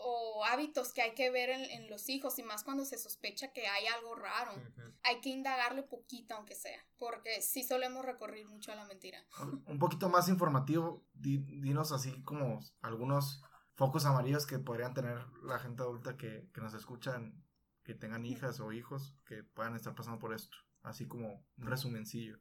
[0.03, 3.67] o hábitos que hay que ver en, los hijos y más cuando se sospecha que
[3.67, 4.53] hay algo raro.
[5.03, 9.19] Hay que indagarle poquito aunque sea, porque sí solemos recorrer mucho a la mentira.
[9.67, 13.43] Un poquito más informativo, dinos así como algunos
[13.75, 17.45] focos amarillos que podrían tener la gente adulta que, nos escuchan,
[17.83, 22.39] que tengan hijas o hijos que puedan estar pasando por esto, así como un resumencillo.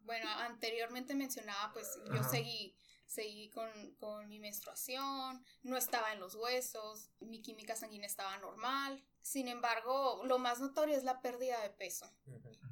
[0.00, 2.76] Bueno, anteriormente mencionaba, pues yo seguí
[3.12, 9.04] seguí con, mi menstruación, no estaba en los huesos, mi química sanguínea estaba normal.
[9.20, 12.10] Sin embargo, lo más notorio es la pérdida de peso.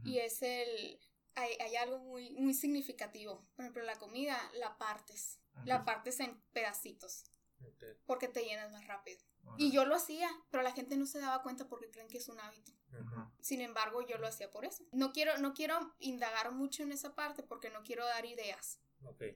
[0.04, 0.98] Y es el...
[1.34, 3.46] Hay, algo muy, muy significativo.
[3.54, 5.38] Por ejemplo, la comida la partes.
[5.64, 7.24] La partes en pedacitos.
[8.06, 9.20] Porque te llenas más rápido.
[9.58, 12.28] Y yo lo hacía, pero la gente no se daba cuenta porque creen que es
[12.28, 12.72] un hábito.
[13.40, 14.84] Sin embargo, yo lo hacía por eso.
[14.92, 18.80] No quiero, no quiero indagar mucho en esa parte porque no quiero dar ideas.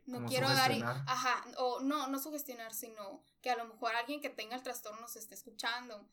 [0.06, 0.72] No quiero dar,
[1.06, 5.08] ajá, o no, no sugestionar, sino que a lo mejor alguien que tenga el trastorno
[5.08, 6.06] se esté escuchando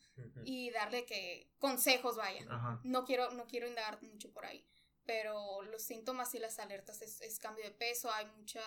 [0.46, 2.48] y darle que consejos vayan.
[2.84, 4.66] No quiero, no quiero indagar mucho por ahí,
[5.06, 8.62] pero los síntomas y las alertas es, cambio de peso, hay mucha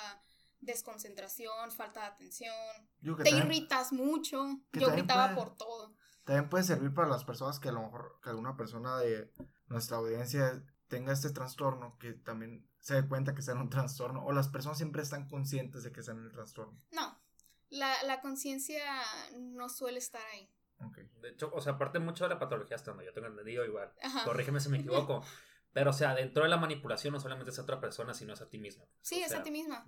[0.64, 2.54] desconcentración, falta de atención,
[3.22, 5.94] te irritas mucho, yo gritaba por todo.
[6.24, 9.30] También puede servir para las personas que a lo mejor que alguna persona de
[9.66, 14.32] nuestra audiencia tenga este trastorno, que también se dé cuenta que sea un trastorno, o
[14.32, 16.80] las personas siempre están conscientes de que están en el trastorno.
[16.92, 17.18] No,
[17.70, 18.82] la, conciencia
[19.36, 20.50] no suele estar ahí.
[21.20, 23.92] De hecho, o sea, aparte mucho de la patología, hasta donde yo tengo entendido igual,
[24.24, 25.24] corrígeme si me equivoco,
[25.74, 28.40] pero o sea, dentro de la manipulación no solamente es a otra persona, sino es
[28.40, 28.84] a ti misma.
[29.02, 29.84] Sí, es a ti misma.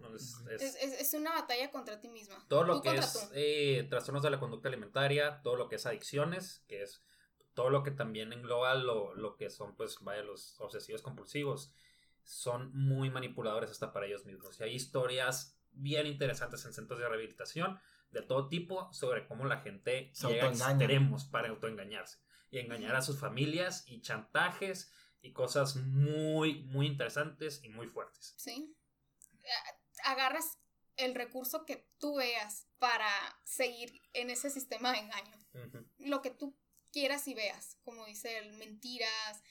[0.58, 2.44] es, una batalla contra ti misma.
[2.48, 6.64] Todo lo que es eh, trastornos de la conducta alimentaria, todo lo que es adicciones,
[6.66, 7.04] que es
[7.54, 11.72] todo lo que también engloba lo, lo que son, pues, vaya, los obsesivos compulsivos,
[12.24, 14.58] son muy manipuladores hasta para ellos mismos.
[14.58, 17.78] Y hay historias bien interesantes en centros de rehabilitación
[18.10, 22.18] de todo tipo sobre cómo la gente llega a extremos para autoengañarse
[22.50, 24.92] y engañar a sus familias y chantajes
[25.26, 28.34] y cosas muy, muy interesantes y muy fuertes.
[28.36, 28.76] Sí.
[30.04, 30.58] Agarras
[30.96, 33.10] el recurso que tú veas para
[33.44, 35.36] seguir en ese sistema de engaño.
[35.98, 36.56] Lo que tú
[36.92, 39.42] quieras y veas, como dice él, mentiras,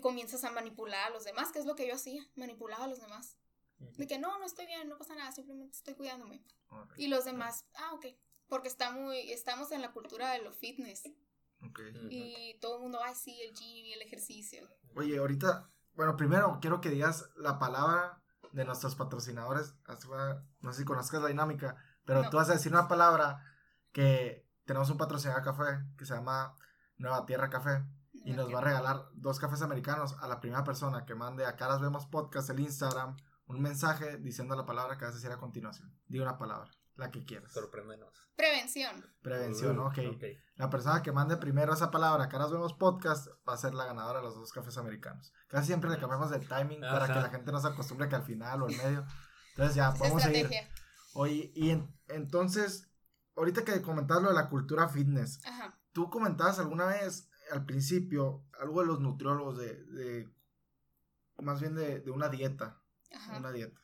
[0.00, 3.00] comienzas a manipular a los demás, que es lo que yo hacía, manipulaba a los
[3.00, 3.36] demás.
[3.78, 6.42] De que no, no estoy bien, no pasa nada, simplemente estoy cuidándome.
[6.96, 8.06] Y los demás, ah, ok,
[8.48, 11.02] porque está muy, estamos en la cultura de lo fitness.
[12.10, 14.68] Y todo el mundo, ay, sí, el gym y el ejercicio.
[14.94, 19.74] Oye, ahorita, bueno, primero quiero que digas la palabra de nuestros patrocinadores.
[20.60, 23.44] No sé si conozcas la dinámica, pero tú vas a decir una palabra
[23.92, 26.54] que tenemos un patrocinador de café que se llama
[26.96, 27.84] Nueva Tierra Café.
[28.12, 31.56] Y nos va a regalar dos cafés americanos a la primera persona que mande a
[31.56, 33.16] Caras Vemos Podcast, el Instagram,
[33.46, 35.94] un mensaje diciendo la palabra que vas a decir a continuación.
[36.06, 37.52] Di una palabra, la que quieras.
[37.52, 38.12] Sorpréndenos.
[38.36, 39.04] Prevención.
[39.22, 39.98] Prevención, ok.
[40.56, 43.86] La persona que mande primero esa palabra a Caras Vemos Podcast va a ser la
[43.86, 45.32] ganadora de los dos cafés americanos.
[45.48, 48.24] Casi siempre le cambiamos el timing para que la gente no se acostumbre que al
[48.24, 49.06] final o en medio.
[49.50, 50.50] Entonces ya, podemos seguir.
[51.14, 51.70] Oye, y
[52.08, 52.88] entonces,
[53.34, 55.40] ahorita que comentabas lo de la cultura fitness.
[55.46, 60.28] Ajá Tú comentabas alguna vez al principio algo de los nutriólogos, de,
[61.38, 62.80] más bien de, una dieta,
[63.36, 63.80] una dieta,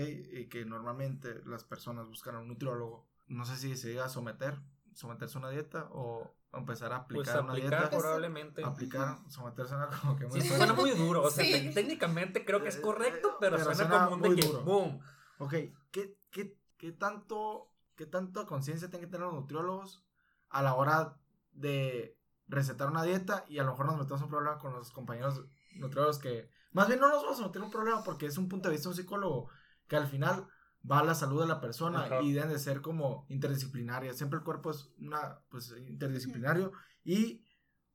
[0.00, 4.08] Y que normalmente las personas buscan a un nutriólogo, no sé si se iba a
[4.08, 4.58] someter,
[4.94, 7.90] someterse a una dieta o empezar a aplicar pues una dieta.
[7.90, 8.64] probablemente.
[8.64, 10.40] Aplicar, someterse a una como que muy...
[10.40, 14.34] Sí, suena muy duro, o sea, técnicamente creo que es correcto, pero, suena, como un
[14.34, 15.00] de que boom.
[15.38, 15.54] Ok,
[15.90, 20.04] ¿qué, qué, qué tanto, qué tanto conciencia tienen que tener los nutriólogos
[20.48, 21.16] a la hora
[21.52, 22.16] de
[22.48, 25.44] recetar una dieta y a lo mejor nos metemos un problema con los compañeros
[25.76, 28.68] nutriólogos que más bien no nos vamos a meter un problema porque es un punto
[28.68, 29.48] de vista de un psicólogo
[29.88, 30.46] que al final
[30.90, 34.16] va a la salud de la persona y deben de ser como interdisciplinarias.
[34.16, 36.72] Siempre el cuerpo es una, pues, interdisciplinario
[37.04, 37.44] y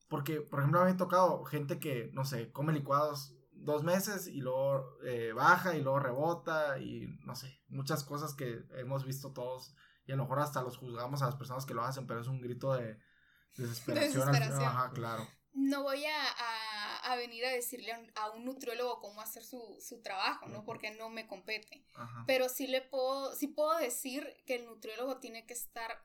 [0.09, 4.41] porque, por ejemplo, me ha tocado gente que, no sé, come licuados dos meses y
[4.41, 9.73] luego eh, baja y luego rebota y no sé, muchas cosas que hemos visto todos
[10.05, 12.27] y a lo mejor hasta los juzgamos a las personas que lo hacen, pero es
[12.27, 12.99] un grito de
[13.55, 14.29] desesperación.
[14.29, 15.25] Ajá, claro.
[15.53, 16.09] No voy a,
[17.15, 20.65] venir a decirle a un, nutriólogo cómo hacer su, trabajo, ¿no?
[20.65, 21.85] Porque no me compete.
[22.27, 26.03] Pero sí le puedo, sí puedo decir que el nutriólogo tiene que estar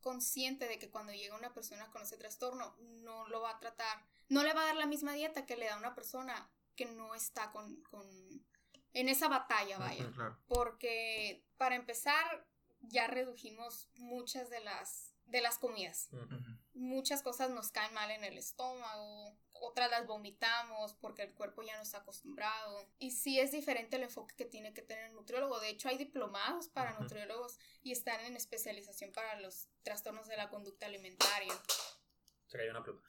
[0.00, 4.04] consciente de que cuando llega una persona con ese trastorno, no lo va a tratar,
[4.28, 7.14] no le va a dar la misma dieta que le da una persona que no
[7.14, 7.82] está con,
[8.92, 10.10] en esa batalla, vaya.
[10.46, 12.46] Porque para empezar,
[12.80, 16.08] ya redujimos muchas de las, de las comidas.
[16.74, 21.76] Muchas cosas nos caen mal en el estómago, otras las vomitamos porque el cuerpo ya
[21.76, 22.88] no está acostumbrado.
[22.98, 25.60] Y sí es diferente el enfoque que tiene que tener el nutriólogo.
[25.60, 30.48] De hecho, hay diplomados para nutriólogos y están en especialización para los trastornos de la
[30.48, 31.54] conducta alimentaria.
[32.46, 33.02] Se cayó una pluma.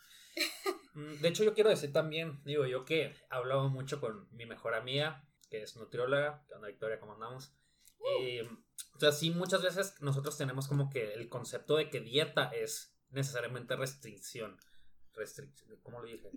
[0.94, 4.46] Mm, de hecho, yo quiero decir también, digo yo que he hablado mucho con mi
[4.46, 7.54] mejor amiga, que es nutrióloga, que anda Victoria, ¿cómo andamos?
[8.00, 8.46] Uh.
[8.96, 12.98] o sea, sí, muchas veces nosotros tenemos como que el concepto de que dieta es
[13.10, 14.58] necesariamente restricción.
[15.20, 16.32] Restricción, ¿cómo lo dije?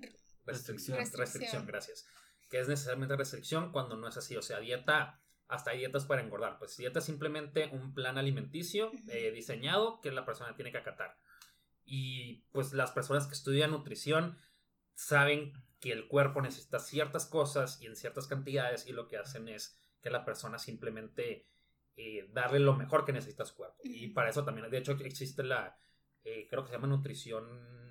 [0.45, 2.07] Restricción, restricción, gracias.
[2.51, 4.37] Que es necesariamente restricción cuando no es así.
[4.37, 6.59] O sea, dieta, hasta hay dietas para engordar.
[6.59, 11.17] Pues dieta es simplemente un plan alimenticio eh, diseñado que la persona tiene que acatar.
[11.85, 14.37] Y pues las personas que estudian nutrición
[14.95, 19.49] saben que el cuerpo necesita ciertas cosas y en ciertas cantidades y lo que hacen
[19.49, 21.49] es que la persona simplemente
[21.97, 23.79] eh, darle lo mejor que necesita su cuerpo.
[23.85, 25.77] Y para eso también, de hecho, existe la,
[26.25, 27.82] eh, creo que se llama nutrición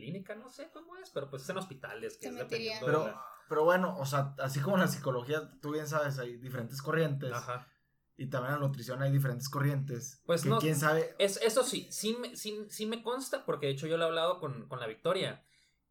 [0.00, 3.64] clínica, no sé cómo es, pero pues es en hospitales, que es dependiendo pero, pero
[3.64, 7.32] bueno, o sea, así como en la psicología, tú bien sabes, hay diferentes corrientes.
[7.32, 7.68] Ajá.
[8.16, 10.22] Y también en la nutrición hay diferentes corrientes.
[10.26, 10.58] Pues no.
[10.58, 11.14] ¿Quién sabe?
[11.18, 14.40] Es, eso sí, sí me, sí, me consta, porque de hecho yo lo he hablado
[14.40, 15.42] con, con la Victoria,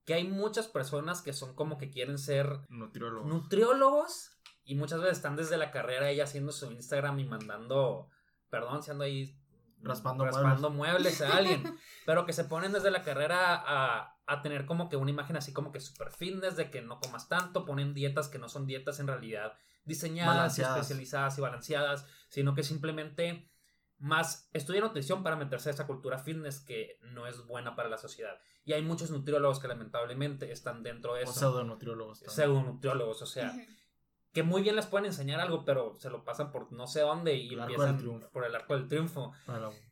[0.05, 3.28] que hay muchas personas que son como que quieren ser nutriólogos.
[3.28, 4.32] Nutriólogos
[4.64, 8.10] y muchas veces están desde la carrera ella haciendo su Instagram y mandando,
[8.49, 9.36] perdón, si ando ahí
[9.82, 11.22] raspando, raspando muebles.
[11.22, 11.64] a alguien,
[12.06, 15.54] pero que se ponen desde la carrera a, a tener como que una imagen así
[15.54, 19.00] como que super fitness de que no comas tanto, ponen dietas que no son dietas
[19.00, 19.54] en realidad
[19.90, 23.52] diseñadas, y especializadas y balanceadas, sino que simplemente
[23.98, 27.98] más estudian nutrición para meterse a esa cultura fitness que no es buena para la
[27.98, 28.40] sociedad.
[28.64, 31.32] Y hay muchos nutriólogos que lamentablemente están dentro de eso.
[31.32, 32.20] O pseudo nutriólogos.
[32.20, 33.54] Pseudo nutriólogos, o sea,
[34.34, 37.36] que muy bien les pueden enseñar algo, pero se lo pasan por no sé dónde
[37.36, 37.98] y empiezan
[38.32, 39.32] por el arco del triunfo.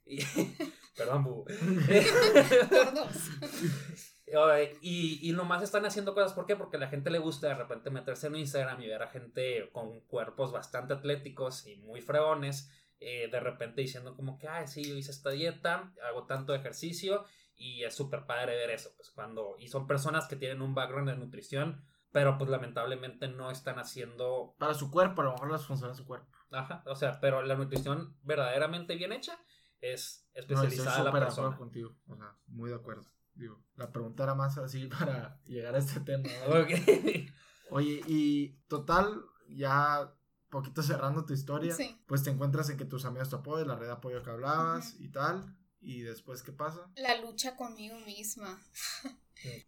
[0.96, 1.46] perdón, bu.
[4.82, 6.56] y, y nomás están haciendo cosas, ¿por qué?
[6.56, 9.70] Porque a la gente le gusta de repente meterse en Instagram y ver a gente
[9.72, 14.84] con cuerpos bastante atléticos y muy fregones, eh, de repente diciendo como que, ay, sí,
[14.84, 17.26] yo hice esta dieta, hago tanto ejercicio
[17.56, 21.10] y es súper padre ver eso, pues cuando, y son personas que tienen un background
[21.10, 24.56] de nutrición pero pues lamentablemente no están haciendo...
[24.58, 26.28] Para su cuerpo, a lo mejor las funciona su cuerpo.
[26.52, 29.38] Ajá, o sea, pero la nutrición verdaderamente bien hecha
[29.82, 31.50] es especializada no, la persona.
[31.50, 33.06] De contigo, o sea, muy de acuerdo.
[33.34, 36.30] Digo, la pregunta era más así para llegar a este tema.
[37.70, 40.14] Oye, y total, ya
[40.50, 43.88] poquito cerrando tu historia, pues te encuentras en que tus amigos te apoyan, la red
[43.88, 46.90] de apoyo que hablabas y tal, y después, ¿qué pasa?
[46.96, 48.58] La lucha conmigo misma.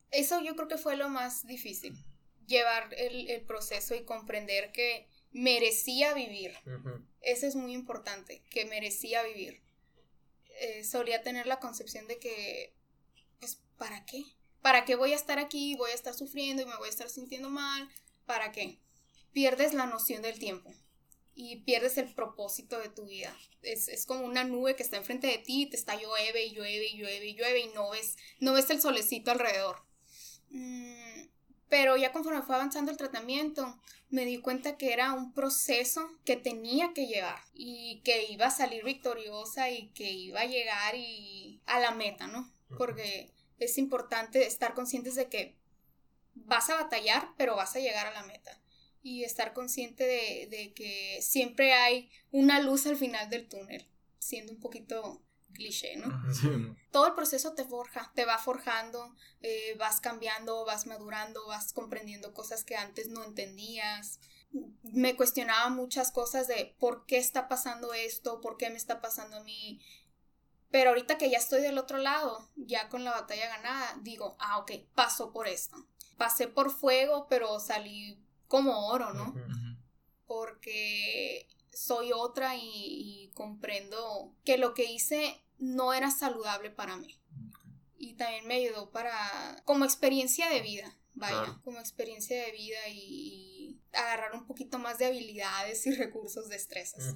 [0.10, 2.06] Eso yo creo que fue lo más difícil
[2.50, 6.54] llevar el, proceso y comprender que merecía vivir.
[7.22, 9.62] Eso es muy importante, que merecía vivir.
[10.60, 12.74] Eh, solía tener la concepción de que,
[13.40, 14.26] pues, ¿para qué?
[14.62, 15.76] ¿Para qué voy a estar aquí?
[15.78, 17.90] Voy a estar sufriendo y me voy a estar sintiendo mal.
[18.26, 18.80] ¿Para qué?
[19.32, 20.74] Pierdes la noción del tiempo
[21.42, 23.34] y pierdes el propósito de tu vida.
[23.62, 26.98] Es, como una nube que está enfrente de ti, te está llueve y llueve y
[26.98, 29.82] llueve y llueve y no ves, no ves el solecito alrededor.
[30.50, 31.09] Mm,
[31.70, 36.36] pero ya conforme fue avanzando el tratamiento, me di cuenta que era un proceso que
[36.36, 41.62] tenía que llevar y que iba a salir victoriosa y que iba a llegar y
[41.68, 42.52] a la meta, ¿no?
[42.76, 45.56] Porque es importante estar conscientes de que
[46.34, 48.60] vas a batallar, pero vas a llegar a la meta.
[49.02, 54.52] Y estar consciente de, de que siempre hay una luz al final del túnel, siendo
[54.52, 55.22] un poquito
[55.54, 56.24] cliché, ¿no?
[56.92, 62.34] Todo el proceso te forja, te va forjando, eh, vas cambiando, vas madurando, vas comprendiendo
[62.34, 64.20] cosas que antes no entendías.
[64.84, 69.38] Me cuestionaba muchas cosas de por qué está pasando esto, por qué me está pasando
[69.38, 69.82] a mí.
[70.72, 74.60] Pero ahorita que ya estoy del otro lado, ya con la batalla ganada, digo, ah,
[74.60, 75.76] ok, paso por esto.
[76.18, 79.34] Pasé por fuego, pero salí como oro, ¿no?
[80.28, 87.20] Porque soy otra y, comprendo que lo que hice no era saludable para mí.
[87.98, 93.80] Y también me ayudó para, como experiencia de vida, vaya, como experiencia de vida y,
[93.94, 97.16] agarrar un poquito más de habilidades y recursos de estresas.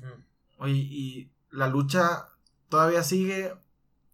[0.58, 2.28] Oye, ¿y la lucha
[2.70, 3.54] todavía sigue?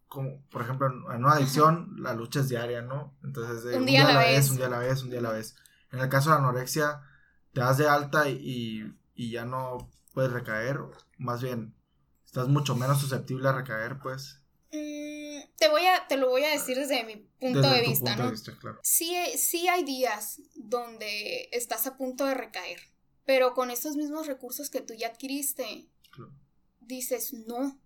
[0.08, 3.16] Como, por ejemplo, en una adicción, la lucha es diaria, ¿no?
[3.24, 5.32] Entonces, un, día, a la vez, un día a la vez, un día a la
[5.32, 5.56] vez.
[5.92, 7.02] En el caso de la anorexia,
[7.54, 8.94] te das de alta y, y
[9.28, 10.80] ya no puedes recaer,
[11.18, 11.76] más bien,
[12.26, 14.42] estás mucho menos susceptible a recaer, pues.
[14.72, 18.32] Mm, te voy a, te lo voy a decir desde mi punto de vista, ¿no?
[18.82, 22.80] sí, sí hay días donde estás a punto de recaer,
[23.26, 25.90] pero con esos mismos recursos que tú ya adquiriste,
[26.80, 27.80] dices no.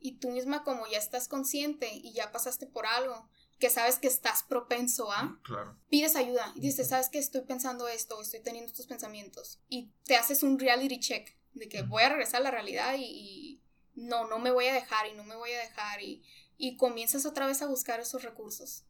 [0.00, 4.08] Y tú misma como ya estás consciente y ya pasaste por algo, que sabes que
[4.08, 5.40] estás propenso a,
[5.88, 10.16] pides ayuda y dices, sabes que estoy pensando esto, estoy teniendo estos pensamientos y te
[10.16, 13.60] haces un reality check de que voy a regresar a la realidad y,
[13.94, 16.24] no, no me voy a dejar y no me voy a dejar y,
[16.56, 18.82] y comienzas otra vez a buscar esos recursos.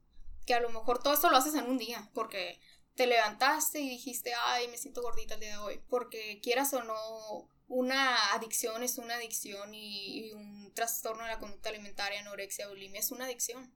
[0.46, 2.58] Que a lo mejor todo esto lo haces en un día, porque
[2.94, 6.82] te levantaste y dijiste, ay, me siento gordita el día de hoy, porque quieras o
[6.84, 13.00] no, una adicción es una adicción y, un trastorno de la conducta alimentaria, anorexia, bulimia,
[13.00, 13.72] es una adicción.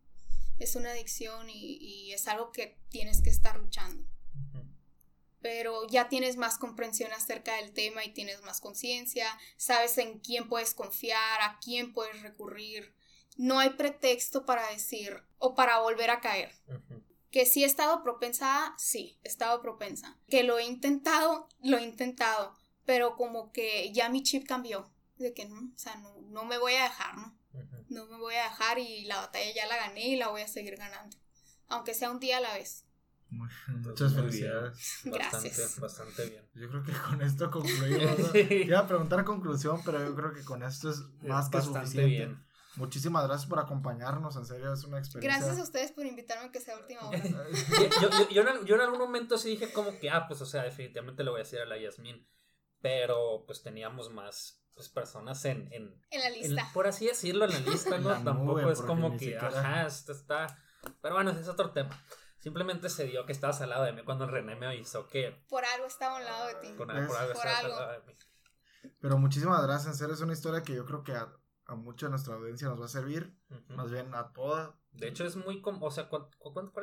[0.59, 4.05] Es una adicción y, y es algo que tienes que estar luchando
[5.41, 10.49] pero ya tienes más comprensión acerca del tema y tienes más conciencia, sabes en quién
[10.49, 12.95] puedes confiar, a quién puedes recurrir.
[13.37, 16.53] No hay pretexto para decir o para volver a caer.
[17.31, 20.19] Que si he estado propensa, sí, he estado propensa.
[20.29, 22.55] Que lo he intentado, lo he intentado,
[22.85, 24.91] pero como que ya mi chip cambió.
[25.19, 27.38] De que no, o sea, no, no me voy a dejar, ¿no?
[27.89, 30.49] No me voy a dejar y la batalla ya la gané y la voy a
[30.49, 31.17] seguir ganando.
[31.69, 32.85] Aunque sea un día a la vez.
[33.31, 35.01] Muchas felicidades.
[35.05, 36.49] Bastante, bastante bien.
[36.55, 38.35] Yo creo que con esto concluimos.
[38.51, 42.07] Iba a preguntar conclusión, pero yo creo que con esto es más que suficiente.
[42.07, 42.49] Bien.
[42.77, 45.39] Muchísimas gracias por acompañarnos, en serio, es una experiencia.
[45.39, 47.21] Gracias a ustedes por invitarme a que sea última hora.
[48.01, 51.25] yo, yo, yo, en algún momento sí dije como que, ah, pues o sea, definitivamente
[51.25, 52.25] le voy a decir a la Yasmin,
[52.81, 56.71] pero pues teníamos más pues, personas en, en, en la lista.
[56.73, 58.11] por así decirlo, en la lista, ¿no?
[58.25, 60.47] Tampoco es como que, ajá, esto está...
[61.03, 62.01] Pero bueno, ese es otro tema.
[62.39, 65.45] Simplemente se dio que estabas al lado de mí cuando René me avisó que...
[65.49, 66.69] Por algo estaba al lado de ti.
[66.77, 68.17] Por, algo estaba al lado de mí.
[69.01, 71.29] Pero muchísimas gracias, en serio es una historia que yo creo que a,
[71.69, 73.37] a mucha de nuestra audiencia nos va a servir,
[73.69, 74.77] más bien a toda.
[74.91, 76.29] De hecho es muy, o sea, ¿cuál,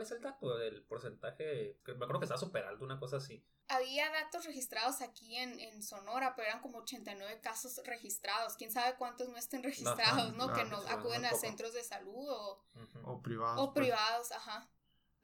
[0.02, 1.82] es el dato del porcentaje?
[1.86, 3.44] Me acuerdo que está súper alto, una cosa así.
[3.68, 8.54] Había datos registrados aquí en, en, Sonora, pero eran como 89 casos registrados.
[8.56, 10.54] ¿Quién sabe cuántos no estén registrados, no?
[10.54, 12.64] que no acuden a centros de salud o,
[13.04, 13.60] o privados.
[13.60, 13.86] O pues.
[13.86, 14.70] privados, ajá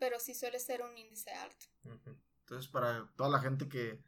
[0.02, 1.68] pero sí suele ser un índice alto.
[2.40, 4.04] Entonces, para toda la gente que,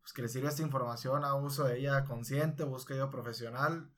[0.00, 3.90] pues, que le sirve esta información, a uso de ella consciente, busque ayuda profesional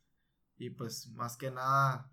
[0.60, 2.12] y pues más que nada,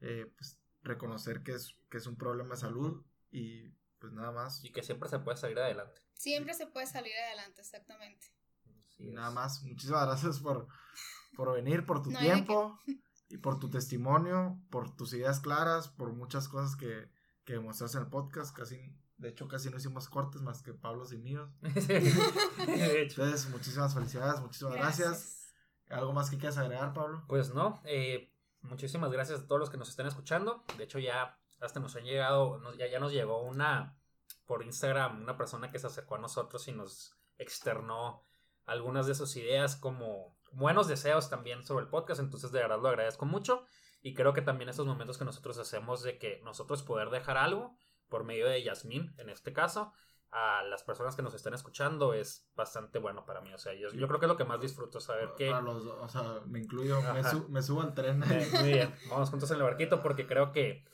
[0.00, 4.62] eh, pues reconocer que es, que es un problema de salud y pues nada más.
[4.62, 6.02] Y que siempre se puede salir adelante.
[6.12, 8.26] Siempre se puede salir adelante, exactamente.
[8.98, 10.68] y nada más, muchísimas gracias por,
[11.34, 12.78] por venir, por tu tiempo
[13.30, 17.10] y por tu testimonio, por tus ideas claras, por muchas cosas que,
[17.46, 18.54] que mostraste en el podcast.
[18.54, 21.48] Casi, de hecho, casi no hicimos cortes más que Pablo y míos.
[22.68, 25.37] Entonces, muchísimas felicidades, muchísimas gracias.
[25.90, 27.24] ¿Algo más que quieras agregar, Pablo?
[27.28, 30.64] Pues no, eh, muchísimas gracias a todos los que nos estén escuchando.
[30.76, 33.98] De hecho, ya hasta nos han llegado, ya, ya nos llegó una
[34.46, 38.24] por Instagram, una persona que se acercó a nosotros y nos externó
[38.64, 42.20] algunas de sus ideas como buenos deseos también sobre el podcast.
[42.20, 43.64] Entonces, de verdad lo agradezco mucho.
[44.00, 47.76] Y creo que también esos momentos que nosotros hacemos de que nosotros poder dejar algo
[48.08, 49.92] por medio de Yasmín, en este caso,
[50.30, 53.52] a las personas que nos están escuchando es bastante bueno para mí.
[53.54, 55.50] O sea, yo, creo que es lo que más disfruto, saber que...
[55.50, 57.00] Para los, o sea, me incluyo,
[57.48, 58.22] me, subo al tren.
[58.30, 60.84] Eh, muy bien, vamos juntos en el barquito porque creo que,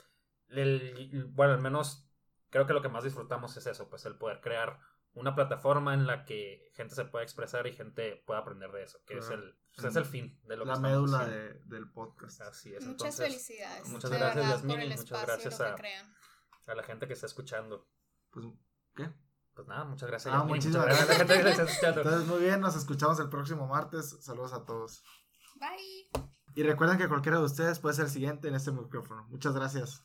[0.48, 2.08] el, bueno, al menos
[2.50, 4.78] creo que lo que más disfrutamos es eso, pues el poder crear
[5.14, 9.00] una plataforma en la que gente se pueda expresar y gente pueda aprender de eso,
[9.04, 12.40] que es, el, pues, es el fin de lo la médula de, del podcast.
[12.42, 12.84] Así es.
[12.84, 13.88] Muchas felicidades.
[13.88, 17.88] Muchas gracias, Yasmin, y muchas gracias a, a, la gente que está escuchando.
[18.30, 18.46] Pues,
[18.94, 19.10] ¿qué?
[19.54, 20.34] Pues nada, muchas gracias.
[20.34, 21.08] Ah, muchísimas gracias.
[21.08, 22.00] a la gente que está escuchando.
[22.00, 24.16] Entonces, muy bien, nos escuchamos el próximo martes.
[24.20, 25.02] Saludos a todos.
[25.56, 26.26] Bye.
[26.56, 29.26] Y recuerden que cualquiera de ustedes puede ser el siguiente en este micrófono.
[29.28, 30.02] Muchas gracias.